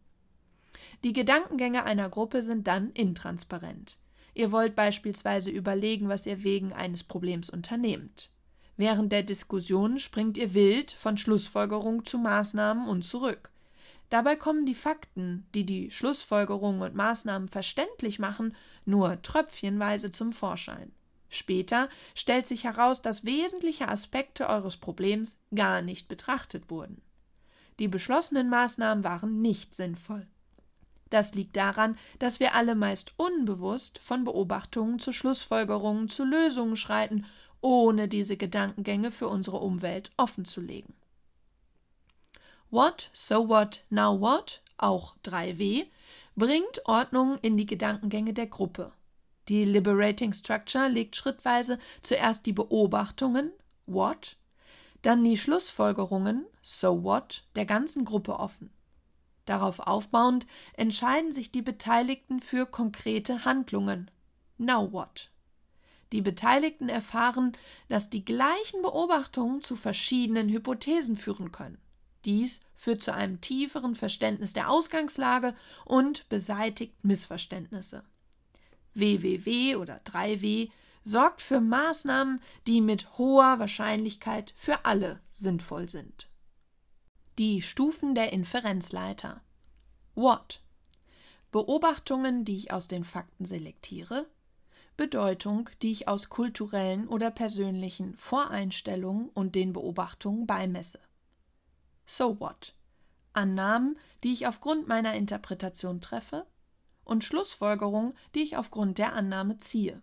Die 1.04 1.14
Gedankengänge 1.14 1.84
einer 1.84 2.10
Gruppe 2.10 2.42
sind 2.42 2.66
dann 2.66 2.90
intransparent. 2.90 3.96
Ihr 4.38 4.52
wollt 4.52 4.76
beispielsweise 4.76 5.50
überlegen, 5.50 6.08
was 6.08 6.24
ihr 6.24 6.44
wegen 6.44 6.72
eines 6.72 7.02
Problems 7.02 7.50
unternehmt. 7.50 8.30
Während 8.76 9.10
der 9.10 9.24
Diskussion 9.24 9.98
springt 9.98 10.38
ihr 10.38 10.54
wild 10.54 10.92
von 10.92 11.18
Schlussfolgerung 11.18 12.04
zu 12.04 12.18
Maßnahmen 12.18 12.88
und 12.88 13.02
zurück. 13.02 13.50
Dabei 14.10 14.36
kommen 14.36 14.64
die 14.64 14.76
Fakten, 14.76 15.44
die 15.56 15.66
die 15.66 15.90
Schlussfolgerungen 15.90 16.82
und 16.82 16.94
Maßnahmen 16.94 17.48
verständlich 17.48 18.20
machen, 18.20 18.54
nur 18.84 19.20
tröpfchenweise 19.22 20.12
zum 20.12 20.30
Vorschein. 20.30 20.92
Später 21.28 21.88
stellt 22.14 22.46
sich 22.46 22.62
heraus, 22.62 23.02
dass 23.02 23.24
wesentliche 23.24 23.88
Aspekte 23.88 24.48
eures 24.48 24.76
Problems 24.76 25.40
gar 25.52 25.82
nicht 25.82 26.06
betrachtet 26.06 26.70
wurden. 26.70 27.02
Die 27.80 27.88
beschlossenen 27.88 28.48
Maßnahmen 28.48 29.02
waren 29.02 29.42
nicht 29.42 29.74
sinnvoll. 29.74 30.28
Das 31.10 31.34
liegt 31.34 31.56
daran, 31.56 31.96
dass 32.18 32.40
wir 32.40 32.54
alle 32.54 32.74
meist 32.74 33.12
unbewusst 33.16 33.98
von 33.98 34.24
Beobachtungen 34.24 34.98
zu 34.98 35.12
Schlussfolgerungen 35.12 36.08
zu 36.08 36.24
Lösungen 36.24 36.76
schreiten, 36.76 37.24
ohne 37.60 38.08
diese 38.08 38.36
Gedankengänge 38.36 39.10
für 39.10 39.28
unsere 39.28 39.58
Umwelt 39.58 40.10
offenzulegen. 40.16 40.94
What, 42.70 43.10
so 43.12 43.48
what, 43.48 43.84
now 43.88 44.20
what, 44.20 44.62
auch 44.76 45.16
3w, 45.24 45.86
bringt 46.36 46.86
Ordnung 46.86 47.38
in 47.38 47.56
die 47.56 47.66
Gedankengänge 47.66 48.34
der 48.34 48.46
Gruppe. 48.46 48.92
Die 49.48 49.64
Liberating 49.64 50.34
Structure 50.34 50.88
legt 50.88 51.16
schrittweise 51.16 51.78
zuerst 52.02 52.44
die 52.44 52.52
Beobachtungen, 52.52 53.50
what, 53.86 54.36
dann 55.02 55.24
die 55.24 55.38
Schlussfolgerungen, 55.38 56.44
so 56.60 57.02
what, 57.02 57.44
der 57.56 57.64
ganzen 57.64 58.04
Gruppe 58.04 58.38
offen. 58.38 58.70
Darauf 59.48 59.80
aufbauend 59.80 60.46
entscheiden 60.74 61.32
sich 61.32 61.50
die 61.50 61.62
Beteiligten 61.62 62.42
für 62.42 62.66
konkrete 62.66 63.46
Handlungen. 63.46 64.10
Now 64.58 64.92
what? 64.92 65.30
Die 66.12 66.20
Beteiligten 66.20 66.90
erfahren, 66.90 67.56
dass 67.88 68.10
die 68.10 68.26
gleichen 68.26 68.82
Beobachtungen 68.82 69.62
zu 69.62 69.74
verschiedenen 69.74 70.50
Hypothesen 70.50 71.16
führen 71.16 71.50
können. 71.50 71.78
Dies 72.26 72.60
führt 72.74 73.02
zu 73.02 73.14
einem 73.14 73.40
tieferen 73.40 73.94
Verständnis 73.94 74.52
der 74.52 74.68
Ausgangslage 74.68 75.54
und 75.86 76.28
beseitigt 76.28 77.02
Missverständnisse. 77.02 78.04
WWW 78.92 79.76
oder 79.76 80.02
3W 80.04 80.68
sorgt 81.04 81.40
für 81.40 81.62
Maßnahmen, 81.62 82.42
die 82.66 82.82
mit 82.82 83.16
hoher 83.16 83.58
Wahrscheinlichkeit 83.58 84.52
für 84.58 84.84
alle 84.84 85.20
sinnvoll 85.30 85.88
sind. 85.88 86.28
Die 87.38 87.62
Stufen 87.62 88.16
der 88.16 88.32
Inferenzleiter. 88.32 89.40
What? 90.16 90.60
Beobachtungen, 91.52 92.44
die 92.44 92.56
ich 92.56 92.72
aus 92.72 92.88
den 92.88 93.04
Fakten 93.04 93.44
selektiere. 93.44 94.26
Bedeutung, 94.96 95.70
die 95.80 95.92
ich 95.92 96.08
aus 96.08 96.30
kulturellen 96.30 97.06
oder 97.06 97.30
persönlichen 97.30 98.16
Voreinstellungen 98.16 99.28
und 99.28 99.54
den 99.54 99.72
Beobachtungen 99.72 100.48
beimesse. 100.48 100.98
So 102.06 102.40
what? 102.40 102.74
Annahmen, 103.34 103.96
die 104.24 104.32
ich 104.32 104.48
aufgrund 104.48 104.88
meiner 104.88 105.14
Interpretation 105.14 106.00
treffe. 106.00 106.44
Und 107.04 107.22
Schlussfolgerungen, 107.22 108.14
die 108.34 108.42
ich 108.42 108.56
aufgrund 108.56 108.98
der 108.98 109.12
Annahme 109.12 109.60
ziehe. 109.60 110.02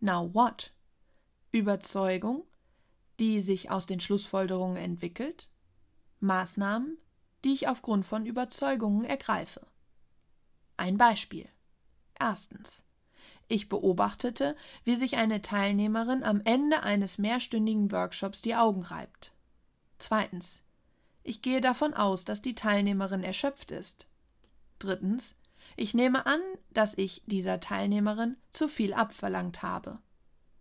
Now 0.00 0.34
what? 0.34 0.74
Überzeugung, 1.50 2.44
die 3.20 3.40
sich 3.40 3.70
aus 3.70 3.86
den 3.86 4.00
Schlussfolgerungen 4.00 4.76
entwickelt. 4.76 5.48
Maßnahmen, 6.20 6.98
die 7.44 7.52
ich 7.52 7.68
aufgrund 7.68 8.06
von 8.06 8.26
Überzeugungen 8.26 9.04
ergreife. 9.04 9.60
Ein 10.76 10.96
Beispiel. 10.96 11.48
Erstens. 12.18 12.84
Ich 13.48 13.68
beobachtete, 13.68 14.56
wie 14.84 14.96
sich 14.96 15.16
eine 15.16 15.40
Teilnehmerin 15.40 16.22
am 16.22 16.40
Ende 16.44 16.82
eines 16.82 17.18
mehrstündigen 17.18 17.90
Workshops 17.90 18.42
die 18.42 18.54
Augen 18.54 18.82
reibt. 18.82 19.32
Zweitens. 19.98 20.62
Ich 21.22 21.42
gehe 21.42 21.60
davon 21.60 21.94
aus, 21.94 22.24
dass 22.24 22.42
die 22.42 22.54
Teilnehmerin 22.54 23.22
erschöpft 23.22 23.70
ist. 23.70 24.06
Drittens. 24.78 25.34
Ich 25.76 25.94
nehme 25.94 26.26
an, 26.26 26.40
dass 26.70 26.96
ich 26.96 27.22
dieser 27.26 27.60
Teilnehmerin 27.60 28.36
zu 28.52 28.68
viel 28.68 28.92
abverlangt 28.92 29.62
habe. 29.62 29.98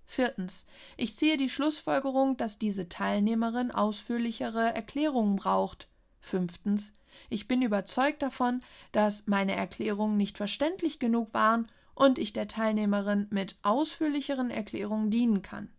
Viertens. 0.10 0.65
Ich 0.96 1.17
ziehe 1.17 1.36
die 1.36 1.50
Schlussfolgerung, 1.50 2.38
dass 2.38 2.58
diese 2.58 2.88
Teilnehmerin 2.88 3.72
ausführlichere 3.72 4.74
Erklärungen 4.74 5.36
braucht. 5.36 5.89
Fünftens. 6.22 6.93
Ich 7.30 7.48
bin 7.48 7.62
überzeugt 7.62 8.22
davon, 8.22 8.63
dass 8.93 9.28
meine 9.28 9.56
Erklärungen 9.56 10.17
nicht 10.17 10.38
verständlich 10.38 11.00
genug 11.00 11.34
waren 11.34 11.70
und 11.93 12.20
ich 12.20 12.32
der 12.32 12.48
Teilnehmerin 12.48 13.28
mit 13.32 13.58
ausführlicheren 13.63 14.50
Erklärungen 14.50 15.10
dienen 15.10 15.41
kann. 15.41 15.70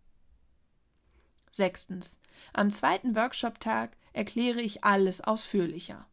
Sechstens. 1.49 2.19
Am 2.53 2.71
zweiten 2.71 3.15
Workshop-Tag 3.15 3.97
erkläre 4.13 4.61
ich 4.61 4.83
alles 4.83 5.21
ausführlicher. 5.21 6.07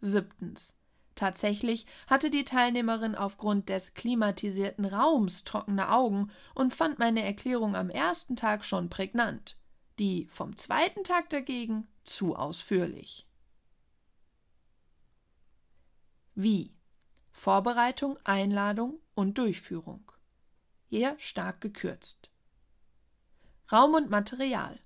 Siebtens. 0.00 0.76
Tatsächlich 1.14 1.86
hatte 2.06 2.30
die 2.30 2.44
Teilnehmerin 2.44 3.14
aufgrund 3.14 3.68
des 3.68 3.94
klimatisierten 3.94 4.84
Raums 4.84 5.44
trockene 5.44 5.90
Augen 5.90 6.30
und 6.54 6.74
fand 6.74 6.98
meine 6.98 7.22
Erklärung 7.22 7.76
am 7.76 7.90
ersten 7.90 8.34
Tag 8.34 8.64
schon 8.64 8.88
prägnant, 8.88 9.56
die 9.98 10.26
vom 10.30 10.56
zweiten 10.56 11.04
Tag 11.04 11.28
dagegen 11.30 11.86
zu 12.04 12.34
ausführlich. 12.34 13.26
Wie 16.34 16.74
Vorbereitung, 17.30 18.18
Einladung 18.24 18.98
und 19.14 19.36
Durchführung. 19.36 20.10
Eher 20.90 21.18
stark 21.18 21.60
gekürzt. 21.60 22.30
Raum 23.70 23.94
und 23.94 24.10
Material. 24.10 24.78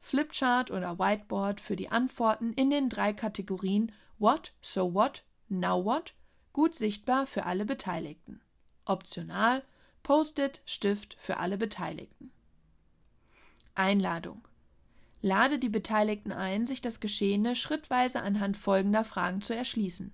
Flipchart 0.00 0.70
oder 0.70 0.98
Whiteboard 0.98 1.60
für 1.60 1.76
die 1.76 1.90
Antworten 1.90 2.52
in 2.52 2.70
den 2.70 2.88
drei 2.88 3.12
Kategorien 3.12 3.92
What, 4.18 4.52
So 4.60 4.94
What, 4.94 5.24
Now 5.48 5.84
What, 5.84 6.14
gut 6.52 6.74
sichtbar 6.74 7.26
für 7.26 7.46
alle 7.46 7.64
Beteiligten. 7.64 8.40
Optional 8.84 9.62
Post-it, 10.02 10.62
Stift 10.64 11.16
für 11.18 11.38
alle 11.38 11.58
Beteiligten. 11.58 12.30
Einladung. 13.74 14.46
Lade 15.20 15.58
die 15.58 15.68
Beteiligten 15.68 16.32
ein, 16.32 16.66
sich 16.66 16.80
das 16.80 17.00
Geschehene 17.00 17.56
schrittweise 17.56 18.22
anhand 18.22 18.56
folgender 18.56 19.04
Fragen 19.04 19.42
zu 19.42 19.54
erschließen. 19.54 20.12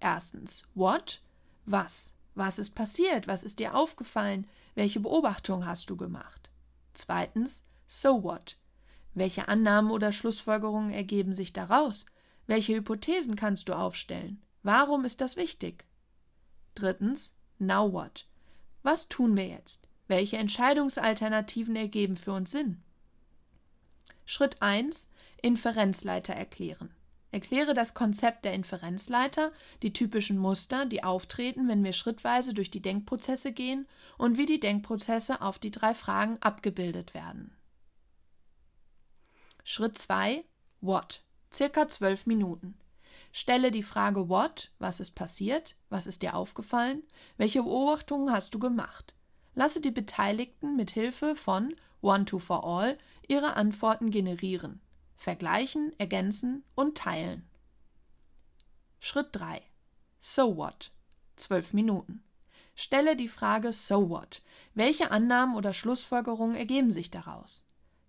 Erstens, 0.00 0.64
what? 0.74 1.20
Was? 1.66 2.14
Was 2.34 2.58
ist 2.58 2.74
passiert? 2.74 3.26
Was 3.26 3.44
ist 3.44 3.58
dir 3.58 3.74
aufgefallen? 3.74 4.46
Welche 4.74 5.00
Beobachtung 5.00 5.66
hast 5.66 5.90
du 5.90 5.96
gemacht? 5.96 6.50
Zweitens, 6.94 7.64
so 7.86 8.22
what? 8.22 8.56
Welche 9.14 9.48
Annahmen 9.48 9.90
oder 9.90 10.12
Schlussfolgerungen 10.12 10.92
ergeben 10.92 11.34
sich 11.34 11.52
daraus? 11.52 12.06
Welche 12.46 12.74
Hypothesen 12.74 13.36
kannst 13.36 13.68
du 13.68 13.74
aufstellen? 13.74 14.42
Warum 14.64 15.04
ist 15.04 15.20
das 15.20 15.36
wichtig? 15.36 15.84
Drittens, 16.74 17.36
now 17.58 17.92
what? 17.92 18.26
Was 18.82 19.10
tun 19.10 19.36
wir 19.36 19.46
jetzt? 19.46 19.86
Welche 20.08 20.38
Entscheidungsalternativen 20.38 21.76
ergeben 21.76 22.16
für 22.16 22.32
uns 22.32 22.50
Sinn? 22.50 22.82
Schritt 24.24 24.62
1. 24.62 25.10
Inferenzleiter 25.42 26.32
erklären. 26.32 26.94
Erkläre 27.30 27.74
das 27.74 27.92
Konzept 27.92 28.46
der 28.46 28.54
Inferenzleiter, 28.54 29.52
die 29.82 29.92
typischen 29.92 30.38
Muster, 30.38 30.86
die 30.86 31.04
auftreten, 31.04 31.68
wenn 31.68 31.84
wir 31.84 31.92
schrittweise 31.92 32.54
durch 32.54 32.70
die 32.70 32.80
Denkprozesse 32.80 33.52
gehen 33.52 33.86
und 34.16 34.38
wie 34.38 34.46
die 34.46 34.60
Denkprozesse 34.60 35.42
auf 35.42 35.58
die 35.58 35.72
drei 35.72 35.92
Fragen 35.94 36.38
abgebildet 36.40 37.12
werden. 37.12 37.54
Schritt 39.62 39.98
2 39.98 40.42
What? 40.80 41.22
Circa 41.52 41.86
zwölf 41.88 42.24
Minuten. 42.24 42.78
Stelle 43.36 43.72
die 43.72 43.82
Frage 43.82 44.28
What? 44.28 44.70
Was 44.78 45.00
ist 45.00 45.16
passiert? 45.16 45.74
Was 45.88 46.06
ist 46.06 46.22
dir 46.22 46.36
aufgefallen? 46.36 47.02
Welche 47.36 47.64
Beobachtungen 47.64 48.30
hast 48.30 48.54
du 48.54 48.60
gemacht? 48.60 49.16
Lasse 49.56 49.80
die 49.80 49.90
Beteiligten 49.90 50.76
mit 50.76 50.92
Hilfe 50.92 51.34
von 51.34 51.74
One 52.00 52.26
to 52.26 52.38
for 52.38 52.62
All 52.64 52.96
ihre 53.26 53.56
Antworten 53.56 54.12
generieren 54.12 54.80
vergleichen, 55.16 55.92
ergänzen 55.98 56.62
und 56.76 56.96
teilen. 56.96 57.48
Schritt 59.00 59.30
3. 59.32 59.60
So 60.20 60.56
what? 60.56 60.92
12 61.34 61.72
Minuten. 61.72 62.22
Stelle 62.76 63.16
die 63.16 63.26
Frage 63.26 63.72
So 63.72 64.10
what? 64.10 64.42
Welche 64.74 65.10
Annahmen 65.10 65.56
oder 65.56 65.74
Schlussfolgerungen 65.74 66.54
ergeben 66.54 66.92
sich 66.92 67.10
daraus? 67.10 67.63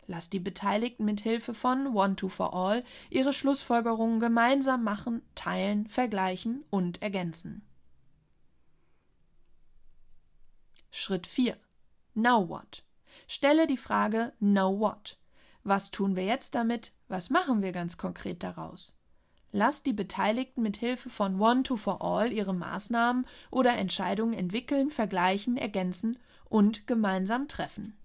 Lass 0.07 0.29
die 0.29 0.39
Beteiligten 0.39 1.05
mit 1.05 1.21
Hilfe 1.21 1.53
von 1.53 1.95
One 1.95 2.15
to 2.15 2.29
for 2.29 2.53
All 2.53 2.83
ihre 3.09 3.33
Schlussfolgerungen 3.33 4.19
gemeinsam 4.19 4.83
machen, 4.83 5.21
teilen, 5.33 5.87
vergleichen 5.87 6.63
und 6.69 7.01
ergänzen. 7.01 7.63
Schritt 10.91 11.27
4. 11.27 11.57
Now 12.13 12.47
what? 12.47 12.83
Stelle 13.27 13.67
die 13.67 13.77
Frage 13.77 14.33
Now 14.39 14.79
what? 14.79 15.17
Was 15.63 15.89
tun 15.89 16.15
wir 16.15 16.23
jetzt 16.23 16.53
damit? 16.53 16.93
Was 17.07 17.29
machen 17.29 17.63
wir 17.63 17.71
ganz 17.71 17.97
konkret 17.97 18.43
daraus? 18.43 18.95
Lass 19.51 19.83
die 19.83 19.93
Beteiligten 19.93 20.61
mit 20.61 20.77
Hilfe 20.77 21.09
von 21.09 21.39
One 21.39 21.63
to 21.63 21.77
for 21.77 22.01
All 22.01 22.31
ihre 22.31 22.53
Maßnahmen 22.53 23.25
oder 23.49 23.73
Entscheidungen 23.73 24.33
entwickeln, 24.33 24.91
vergleichen, 24.91 25.57
ergänzen 25.57 26.19
und 26.49 26.87
gemeinsam 26.87 27.47
treffen. 27.47 27.97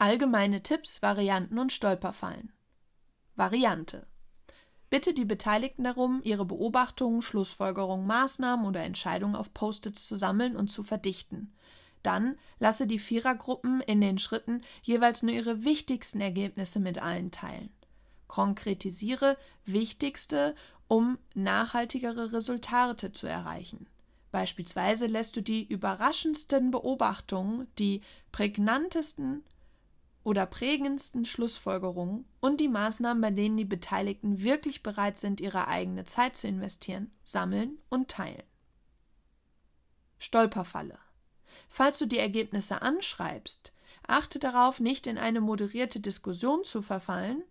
Allgemeine 0.00 0.62
Tipps, 0.62 1.02
Varianten 1.02 1.58
und 1.58 1.72
Stolperfallen. 1.72 2.52
Variante. 3.34 4.06
Bitte 4.90 5.12
die 5.12 5.24
Beteiligten 5.24 5.82
darum, 5.82 6.20
ihre 6.22 6.44
Beobachtungen, 6.44 7.20
Schlussfolgerungen, 7.20 8.06
Maßnahmen 8.06 8.64
oder 8.64 8.84
Entscheidungen 8.84 9.34
auf 9.34 9.52
Post-its 9.52 10.06
zu 10.06 10.14
sammeln 10.14 10.54
und 10.54 10.70
zu 10.70 10.84
verdichten. 10.84 11.52
Dann 12.04 12.38
lasse 12.60 12.86
die 12.86 13.00
Vierergruppen 13.00 13.80
in 13.80 14.00
den 14.00 14.20
Schritten 14.20 14.62
jeweils 14.82 15.24
nur 15.24 15.34
ihre 15.34 15.64
wichtigsten 15.64 16.20
Ergebnisse 16.20 16.78
mit 16.78 17.02
allen 17.02 17.32
teilen. 17.32 17.72
Konkretisiere 18.28 19.36
wichtigste, 19.64 20.54
um 20.86 21.18
nachhaltigere 21.34 22.32
Resultate 22.32 23.10
zu 23.10 23.26
erreichen. 23.26 23.88
Beispielsweise 24.30 25.06
lässt 25.06 25.34
du 25.34 25.42
die 25.42 25.64
überraschendsten 25.64 26.70
Beobachtungen, 26.70 27.66
die 27.80 28.02
prägnantesten 28.30 29.42
oder 30.28 30.44
prägendsten 30.44 31.24
Schlussfolgerungen 31.24 32.26
und 32.40 32.60
die 32.60 32.68
Maßnahmen, 32.68 33.22
bei 33.22 33.30
denen 33.30 33.56
die 33.56 33.64
Beteiligten 33.64 34.42
wirklich 34.42 34.82
bereit 34.82 35.16
sind, 35.16 35.40
ihre 35.40 35.68
eigene 35.68 36.04
Zeit 36.04 36.36
zu 36.36 36.46
investieren, 36.46 37.10
sammeln 37.24 37.78
und 37.88 38.10
teilen. 38.10 38.42
Stolperfalle. 40.18 40.98
Falls 41.70 41.98
du 41.98 42.04
die 42.04 42.18
Ergebnisse 42.18 42.82
anschreibst, 42.82 43.72
achte 44.06 44.38
darauf, 44.38 44.80
nicht 44.80 45.06
in 45.06 45.16
eine 45.16 45.40
moderierte 45.40 45.98
Diskussion 45.98 46.62
zu 46.62 46.82
verfallen 46.82 47.42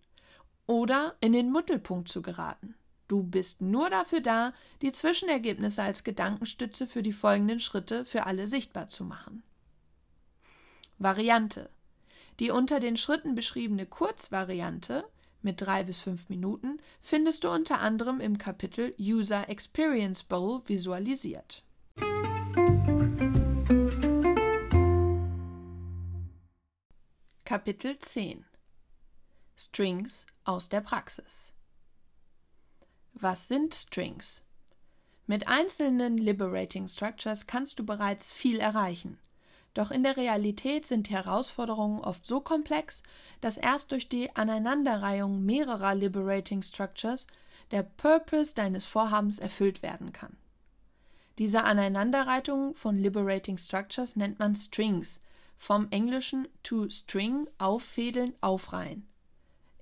oder 0.68 1.16
in 1.20 1.34
den 1.34 1.52
Mittelpunkt 1.52 2.10
zu 2.10 2.22
geraten. 2.22 2.76
Du 3.08 3.24
bist 3.24 3.60
nur 3.60 3.90
dafür 3.90 4.22
da, 4.22 4.54
die 4.84 4.92
Zwischenergebnisse 4.92 5.82
als 5.82 6.04
Gedankenstütze 6.04 6.86
für 6.86 7.02
die 7.02 7.14
folgenden 7.14 7.60
Schritte 7.60 8.06
für 8.06 8.28
alle 8.28 8.46
sichtbar 8.46 8.88
zu 8.88 9.04
machen. 9.04 9.42
Variante. 11.00 11.72
Die 12.40 12.52
unter 12.52 12.80
den 12.80 12.98
Schritten 12.98 13.34
beschriebene 13.34 13.88
Kurzvariante 13.88 15.10
mit 15.42 15.62
drei 15.62 15.84
bis 15.84 16.00
fünf 16.00 16.30
Minuten 16.30 16.80
findest 17.02 17.44
du 17.44 17.50
unter 17.50 17.80
anderem 17.80 18.20
im 18.20 18.38
Kapitel 18.38 18.94
User 19.00 19.50
Experience 19.50 20.24
Bowl 20.24 20.62
visualisiert. 20.68 21.64
Kapitel 27.44 27.98
10 27.98 28.46
Strings 29.56 30.28
aus 30.44 30.70
der 30.70 30.82
Praxis 30.82 31.54
Was 33.14 33.48
sind 33.48 33.74
Strings? 33.74 34.44
Mit 35.26 35.48
einzelnen 35.48 36.18
Liberating 36.18 36.88
Structures 36.88 37.48
kannst 37.48 37.80
du 37.80 37.86
bereits 37.86 38.32
viel 38.32 38.60
erreichen. 38.60 39.18
Doch 39.78 39.92
in 39.92 40.02
der 40.02 40.18
Realität 40.18 40.88
sind 40.88 41.08
die 41.08 41.14
Herausforderungen 41.14 42.00
oft 42.00 42.26
so 42.26 42.40
komplex, 42.42 43.04
dass 43.42 43.58
erst 43.58 43.92
durch 43.92 44.10
die 44.10 44.36
Aneinanderreihung 44.36 45.46
mehrerer 45.46 45.94
Liberating 45.94 46.64
Structures 46.64 47.28
der 47.70 47.84
Purpose 47.84 48.56
deines 48.56 48.86
Vorhabens 48.86 49.38
erfüllt 49.38 49.84
werden 49.84 50.14
kann. 50.14 50.36
Diese 51.38 51.64
Aneinanderreihung 51.64 52.74
von 52.74 52.98
Liberating 52.98 53.60
Structures 53.60 54.16
nennt 54.16 54.40
man 54.40 54.56
Strings, 54.56 55.20
vom 55.60 55.90
Englischen 55.92 56.48
to 56.64 56.90
string 56.90 57.48
auffädeln, 57.60 58.34
aufreihen. 58.42 59.08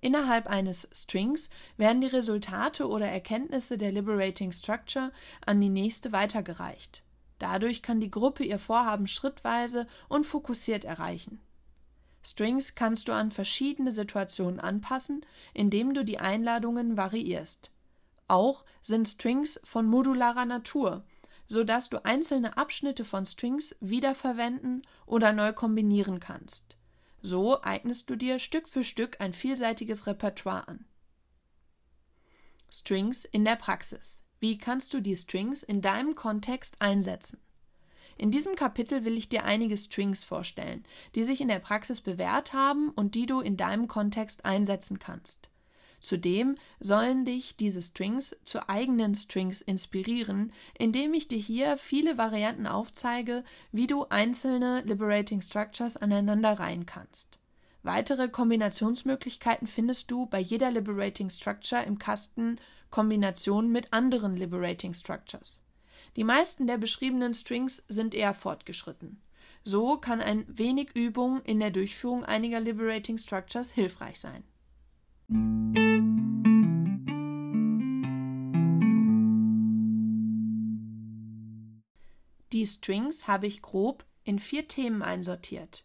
Innerhalb 0.02 0.48
eines 0.48 0.90
Strings 0.92 1.50
werden 1.78 2.02
die 2.02 2.08
Resultate 2.08 2.90
oder 2.90 3.08
Erkenntnisse 3.08 3.78
der 3.78 3.94
Liberating 3.94 4.52
Structure 4.52 5.14
an 5.46 5.62
die 5.62 5.70
nächste 5.70 6.12
weitergereicht. 6.12 7.05
Dadurch 7.40 7.82
kann 7.82 8.00
die 8.00 8.12
Gruppe 8.12 8.44
ihr 8.44 8.60
Vorhaben 8.60 9.08
schrittweise 9.08 9.88
und 10.08 10.26
fokussiert 10.26 10.86
erreichen. 10.86 11.42
Strings 12.24 12.74
kannst 12.74 13.08
du 13.08 13.12
an 13.14 13.30
verschiedene 13.30 13.92
Situationen 13.92 14.60
anpassen, 14.60 15.26
indem 15.54 15.94
du 15.94 16.04
die 16.04 16.18
Einladungen 16.18 16.98
variierst. 16.98 17.72
Auch 18.28 18.66
sind 18.82 19.08
Strings 19.08 19.60
von 19.64 19.86
modularer 19.86 20.46
Natur, 20.46 21.04
so 21.48 21.64
dass 21.64 21.90
du 21.90 22.04
einzelne 22.04 22.58
Abschnitte 22.58 23.06
von 23.06 23.26
Strings 23.26 23.76
wiederverwenden 23.80 24.82
oder 25.06 25.34
neu 25.34 25.54
kombinieren 25.54 26.20
kannst. 26.20 26.78
So 27.22 27.62
eignest 27.62 28.10
du 28.10 28.16
dir 28.16 28.40
Stück 28.40 28.68
für 28.68 28.84
Stück 28.84 29.22
ein 29.22 29.34
vielseitiges 29.34 30.08
Repertoire 30.08 30.68
an. 30.68 30.86
Strings 32.72 33.26
in 33.26 33.46
der 33.46 33.56
Praxis. 33.56 34.25
Wie 34.40 34.58
kannst 34.58 34.94
du 34.94 35.00
die 35.00 35.16
Strings 35.16 35.64
in 35.64 35.82
deinem 35.82 36.16
Kontext 36.16 36.76
einsetzen? 36.80 37.40
In 38.18 38.32
diesem 38.32 38.56
Kapitel 38.56 39.04
will 39.04 39.18
ich 39.18 39.28
dir 39.28 39.44
einige 39.44 39.78
Strings 39.78 40.24
vorstellen, 40.24 40.86
die 41.16 41.24
sich 41.24 41.42
in 41.42 41.50
der 41.50 41.60
Praxis 41.60 42.00
bewährt 42.02 42.54
haben 42.54 42.90
und 42.90 43.16
die 43.16 43.26
du 43.26 43.42
in 43.42 43.58
deinem 43.58 43.88
Kontext 43.88 44.46
einsetzen 44.46 45.00
kannst. 45.00 45.50
Zudem 46.00 46.56
sollen 46.80 47.26
dich 47.26 47.58
diese 47.58 47.82
Strings 47.82 48.36
zu 48.46 48.70
eigenen 48.70 49.16
Strings 49.16 49.62
inspirieren, 49.62 50.54
indem 50.78 51.14
ich 51.14 51.28
dir 51.28 51.40
hier 51.40 51.78
viele 51.78 52.18
Varianten 52.18 52.68
aufzeige, 52.68 53.44
wie 53.72 53.88
du 53.88 54.06
einzelne 54.06 54.82
Liberating 54.82 55.42
Structures 55.42 55.98
aneinanderreihen 55.98 56.86
kannst. 56.86 57.40
Weitere 57.82 58.30
Kombinationsmöglichkeiten 58.30 59.68
findest 59.68 60.10
du 60.12 60.26
bei 60.28 60.40
jeder 60.40 60.72
Liberating 60.72 61.30
Structure 61.30 61.84
im 61.84 62.00
Kasten 62.00 62.60
Kombinationen 62.96 63.74
mit 63.74 63.92
anderen 63.92 64.38
Liberating 64.38 64.94
Structures. 64.94 65.62
Die 66.16 66.24
meisten 66.24 66.66
der 66.66 66.78
beschriebenen 66.78 67.34
Strings 67.34 67.84
sind 67.90 68.16
eher 68.16 68.34
fortgeschritten. 68.34 69.22
So 69.66 69.98
kann 69.98 70.22
ein 70.22 70.46
wenig 70.48 70.92
Übung 70.96 71.42
in 71.42 71.60
der 71.60 71.72
Durchführung 71.72 72.24
einiger 72.24 72.62
Liberating 72.62 73.18
Structures 73.18 73.72
hilfreich 73.72 74.18
sein. 74.22 74.46
Die 82.54 82.66
Strings 82.66 83.28
habe 83.28 83.48
ich 83.48 83.62
grob 83.62 84.06
in 84.24 84.40
vier 84.40 84.70
Themen 84.70 85.02
einsortiert. 85.02 85.84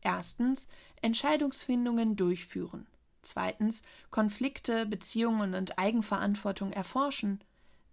Erstens 0.00 0.66
Entscheidungsfindungen 1.00 2.16
durchführen. 2.16 2.88
Zweitens 3.22 3.82
Konflikte, 4.10 4.86
Beziehungen 4.86 5.54
und 5.54 5.78
Eigenverantwortung 5.78 6.72
erforschen. 6.72 7.42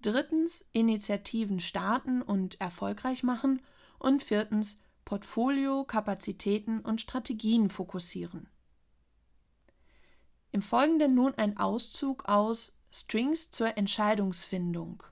Drittens 0.02 0.66
Initiativen 0.74 1.60
starten 1.60 2.22
und 2.22 2.60
erfolgreich 2.62 3.24
machen. 3.24 3.62
Und 4.00 4.24
viertens 4.24 4.80
Portfolio, 5.06 5.84
Kapazitäten 5.84 6.82
und 6.82 7.02
Strategien 7.02 7.70
fokussieren. 7.70 8.50
Im 10.52 10.62
Folgenden 10.62 11.16
nun 11.16 11.34
ein 11.36 11.58
Auszug 11.58 12.28
aus 12.28 12.78
Strings 12.92 13.52
zur 13.52 13.78
Entscheidungsfindung. 13.78 15.04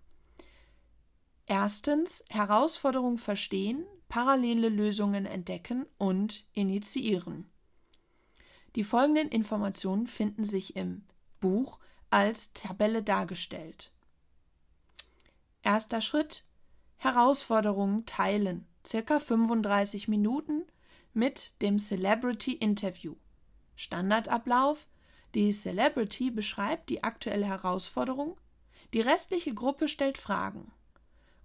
Erstens 1.46 2.24
Herausforderungen 2.30 3.18
verstehen, 3.18 3.86
parallele 4.08 4.70
Lösungen 4.70 5.26
entdecken 5.26 5.86
und 5.98 6.46
initiieren. 6.54 7.50
Die 8.76 8.84
folgenden 8.84 9.30
Informationen 9.30 10.08
finden 10.08 10.46
sich 10.46 10.76
im 10.76 11.04
Buch 11.40 11.80
als 12.10 12.54
Tabelle 12.54 13.04
dargestellt. 13.04 13.92
Erster 15.64 16.02
Schritt 16.02 16.44
Herausforderungen 16.98 18.06
teilen, 18.06 18.68
circa 18.86 19.20
35 19.20 20.08
Minuten 20.08 20.64
mit 21.14 21.62
dem 21.62 21.80
Celebrity 21.80 22.54
Interview. 22.54 23.16
Standardablauf 23.76 24.88
die 25.36 25.52
Celebrity 25.52 26.32
beschreibt 26.32 26.90
die 26.90 27.04
aktuelle 27.04 27.46
Herausforderung, 27.46 28.38
die 28.94 29.02
restliche 29.02 29.54
Gruppe 29.54 29.90
stellt 29.90 30.18
Fragen. 30.18 30.72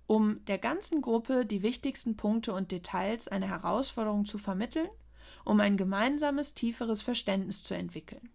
Um 0.07 0.45
der 0.45 0.59
ganzen 0.59 1.03
Gruppe 1.03 1.45
die 1.45 1.63
wichtigsten 1.63 2.17
Punkte 2.17 2.53
und 2.53 2.71
Details 2.71 3.27
einer 3.27 3.49
Herausforderung 3.49 4.27
zu 4.27 4.39
vermitteln, 4.39 4.89
um 5.45 5.61
ein 5.61 5.77
gemeinsames, 5.77 6.55
tieferes 6.55 7.03
Verständnis 7.03 7.65
zu 7.65 7.75
entwickeln. 7.75 8.31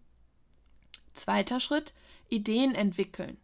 Zweiter 1.14 1.60
Schritt: 1.60 1.94
Ideen 2.28 2.74
entwickeln. 2.74 3.38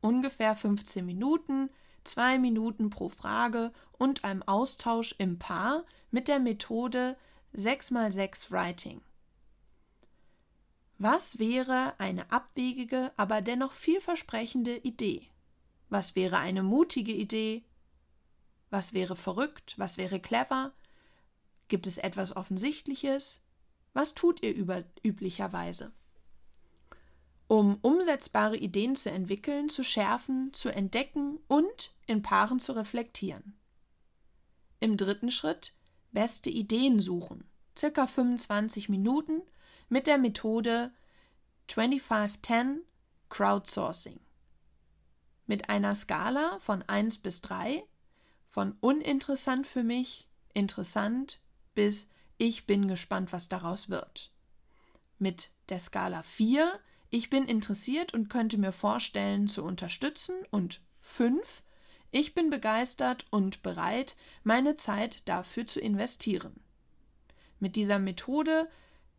Ungefähr 0.00 0.56
15 0.56 1.06
Minuten, 1.06 1.70
zwei 2.04 2.38
Minuten 2.38 2.90
pro 2.90 3.08
Frage 3.08 3.72
und 3.92 4.24
einem 4.24 4.42
Austausch 4.42 5.14
im 5.18 5.38
Paar 5.38 5.84
mit 6.10 6.28
der 6.28 6.40
Methode 6.40 7.16
6x6 7.54 8.50
Writing. 8.50 9.00
Was 10.98 11.38
wäre 11.38 11.94
eine 11.98 12.30
abwegige, 12.30 13.12
aber 13.16 13.42
dennoch 13.42 13.72
vielversprechende 13.72 14.76
Idee? 14.78 15.22
Was 15.88 16.14
wäre 16.16 16.38
eine 16.38 16.62
mutige 16.62 17.12
Idee? 17.12 17.64
Was 18.70 18.92
wäre 18.92 19.16
verrückt? 19.16 19.74
Was 19.78 19.98
wäre 19.98 20.20
clever? 20.20 20.72
Gibt 21.68 21.86
es 21.86 21.98
etwas 21.98 22.36
Offensichtliches? 22.36 23.42
Was 23.92 24.14
tut 24.14 24.42
ihr 24.42 24.54
über, 24.54 24.84
üblicherweise? 25.02 25.92
Um 27.46 27.78
umsetzbare 27.82 28.56
Ideen 28.56 28.96
zu 28.96 29.10
entwickeln, 29.10 29.68
zu 29.68 29.84
schärfen, 29.84 30.52
zu 30.54 30.70
entdecken 30.70 31.38
und 31.48 31.92
in 32.06 32.22
Paaren 32.22 32.60
zu 32.60 32.72
reflektieren. 32.72 33.54
Im 34.80 34.96
dritten 34.96 35.30
Schritt 35.30 35.74
beste 36.12 36.48
Ideen 36.48 36.98
suchen, 36.98 37.44
circa 37.76 38.06
25 38.06 38.88
Minuten 38.88 39.42
mit 39.88 40.06
der 40.06 40.16
Methode 40.16 40.92
2510 41.68 42.82
Crowdsourcing. 43.28 44.18
Mit 45.46 45.68
einer 45.68 45.94
Skala 45.94 46.58
von 46.60 46.82
1 46.82 47.18
bis 47.18 47.42
3, 47.42 47.84
von 48.48 48.76
uninteressant 48.80 49.66
für 49.66 49.82
mich, 49.82 50.26
interessant 50.54 51.41
bis 51.74 52.08
ich 52.38 52.66
bin 52.66 52.88
gespannt, 52.88 53.32
was 53.32 53.48
daraus 53.48 53.88
wird. 53.88 54.30
Mit 55.18 55.50
der 55.68 55.78
Skala 55.78 56.22
4, 56.22 56.78
ich 57.10 57.30
bin 57.30 57.44
interessiert 57.44 58.14
und 58.14 58.28
könnte 58.28 58.58
mir 58.58 58.72
vorstellen 58.72 59.48
zu 59.48 59.62
unterstützen 59.62 60.34
und 60.50 60.80
5, 61.00 61.62
ich 62.10 62.34
bin 62.34 62.50
begeistert 62.50 63.26
und 63.30 63.62
bereit, 63.62 64.16
meine 64.44 64.76
Zeit 64.76 65.28
dafür 65.28 65.66
zu 65.66 65.80
investieren. 65.80 66.60
Mit 67.58 67.76
dieser 67.76 67.98
Methode 67.98 68.68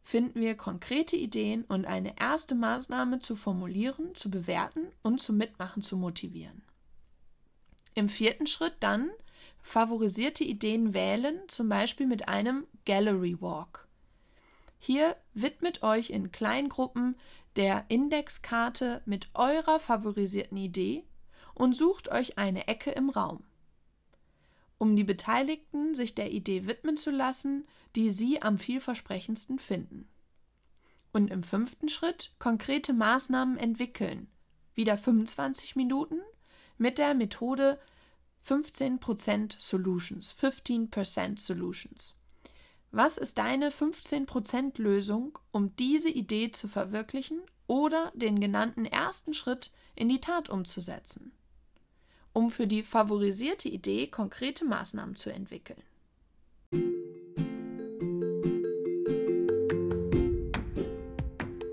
finden 0.04 0.42
wir 0.42 0.56
konkrete 0.56 1.16
Ideen 1.16 1.64
und 1.64 1.86
eine 1.86 2.20
erste 2.20 2.56
Maßnahme 2.56 3.20
zu 3.20 3.36
formulieren, 3.36 4.14
zu 4.16 4.30
bewerten 4.30 4.92
und 5.02 5.22
zum 5.22 5.38
Mitmachen 5.38 5.82
zu 5.82 5.98
motivieren. 5.98 6.62
Im 7.96 8.10
vierten 8.10 8.48
Schritt 8.48 8.76
dann 8.80 9.10
favorisierte 9.64 10.44
Ideen 10.44 10.94
wählen, 10.94 11.40
zum 11.48 11.70
Beispiel 11.70 12.06
mit 12.06 12.30
einem 12.30 12.68
Gallery 12.86 13.42
Walk. 13.42 13.88
Hier 14.78 15.16
widmet 15.34 15.82
euch 15.82 16.10
in 16.10 16.32
Kleingruppen 16.32 17.16
der 17.56 17.86
Indexkarte 17.88 19.02
mit 19.06 19.30
eurer 19.34 19.80
favorisierten 19.80 20.58
Idee 20.58 21.06
und 21.56 21.76
sucht 21.76 22.10
euch 22.10 22.38
eine 22.38 22.68
Ecke 22.68 22.92
im 22.92 23.10
Raum. 23.10 23.44
Um 24.78 24.96
die 24.96 25.06
Beteiligten 25.06 25.96
sich 25.96 26.14
der 26.14 26.32
Idee 26.32 26.68
widmen 26.68 26.98
zu 26.98 27.12
lassen, 27.12 27.66
die 27.96 28.12
sie 28.12 28.42
am 28.42 28.60
vielversprechendsten 28.60 29.60
finden. 29.60 30.10
Und 31.14 31.32
im 31.32 31.44
fünften 31.44 31.88
Schritt 31.88 32.34
konkrete 32.40 32.92
Maßnahmen 32.92 33.58
entwickeln, 33.58 34.28
wieder 34.76 34.98
25 34.98 35.76
Minuten, 35.76 36.20
mit 36.78 36.98
der 36.98 37.14
Methode 37.14 37.80
15% 38.48 39.56
Solutions, 39.60 40.36
15% 40.40 41.40
Solutions. 41.40 42.16
Was 42.92 43.18
ist 43.18 43.38
deine 43.38 43.72
15% 43.72 44.80
Lösung, 44.82 45.40
um 45.52 45.76
diese 45.78 46.10
Idee 46.10 46.52
zu 46.52 46.68
verwirklichen 46.68 47.42
oder 47.66 48.12
den 48.14 48.40
genannten 48.40 48.86
ersten 48.86 49.34
Schritt 49.34 49.72
in 49.96 50.10
die 50.10 50.22
Tat 50.22 50.50
umzusetzen? 50.50 51.32
Um 52.34 52.52
für 52.52 52.68
die 52.68 52.84
favorisierte 52.84 53.70
Idee 53.70 54.08
konkrete 54.08 54.66
Maßnahmen 54.66 55.16
zu 55.16 55.32
entwickeln. 55.32 55.82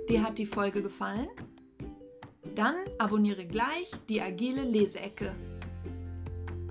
Dir 0.09 0.23
hat 0.23 0.39
die 0.39 0.47
Folge 0.47 0.83
gefallen? 0.83 1.29
Dann 2.55 2.77
abonniere 2.99 3.47
gleich 3.47 3.91
die 4.09 4.21
agile 4.21 4.62
Leseecke 4.62 5.35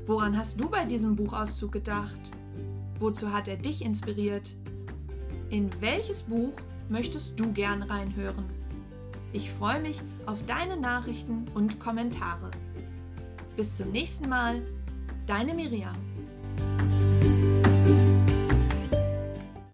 Woran 0.09 0.35
hast 0.35 0.59
du 0.59 0.67
bei 0.67 0.85
diesem 0.85 1.15
Buchauszug 1.15 1.71
gedacht? 1.71 2.31
Wozu 2.97 3.31
hat 3.31 3.47
er 3.47 3.57
dich 3.57 3.85
inspiriert? 3.85 4.55
In 5.51 5.69
welches 5.81 6.23
Buch 6.23 6.53
möchtest 6.89 7.39
du 7.39 7.53
gern 7.53 7.83
reinhören? 7.83 8.45
Ich 9.33 9.51
freue 9.51 9.79
mich 9.79 10.01
auf 10.25 10.43
deine 10.47 10.77
Nachrichten 10.77 11.47
und 11.53 11.79
Kommentare. 11.79 12.49
Bis 13.55 13.77
zum 13.77 13.91
nächsten 13.91 14.27
Mal, 14.27 14.63
deine 15.27 15.53
Miriam. 15.53 16.08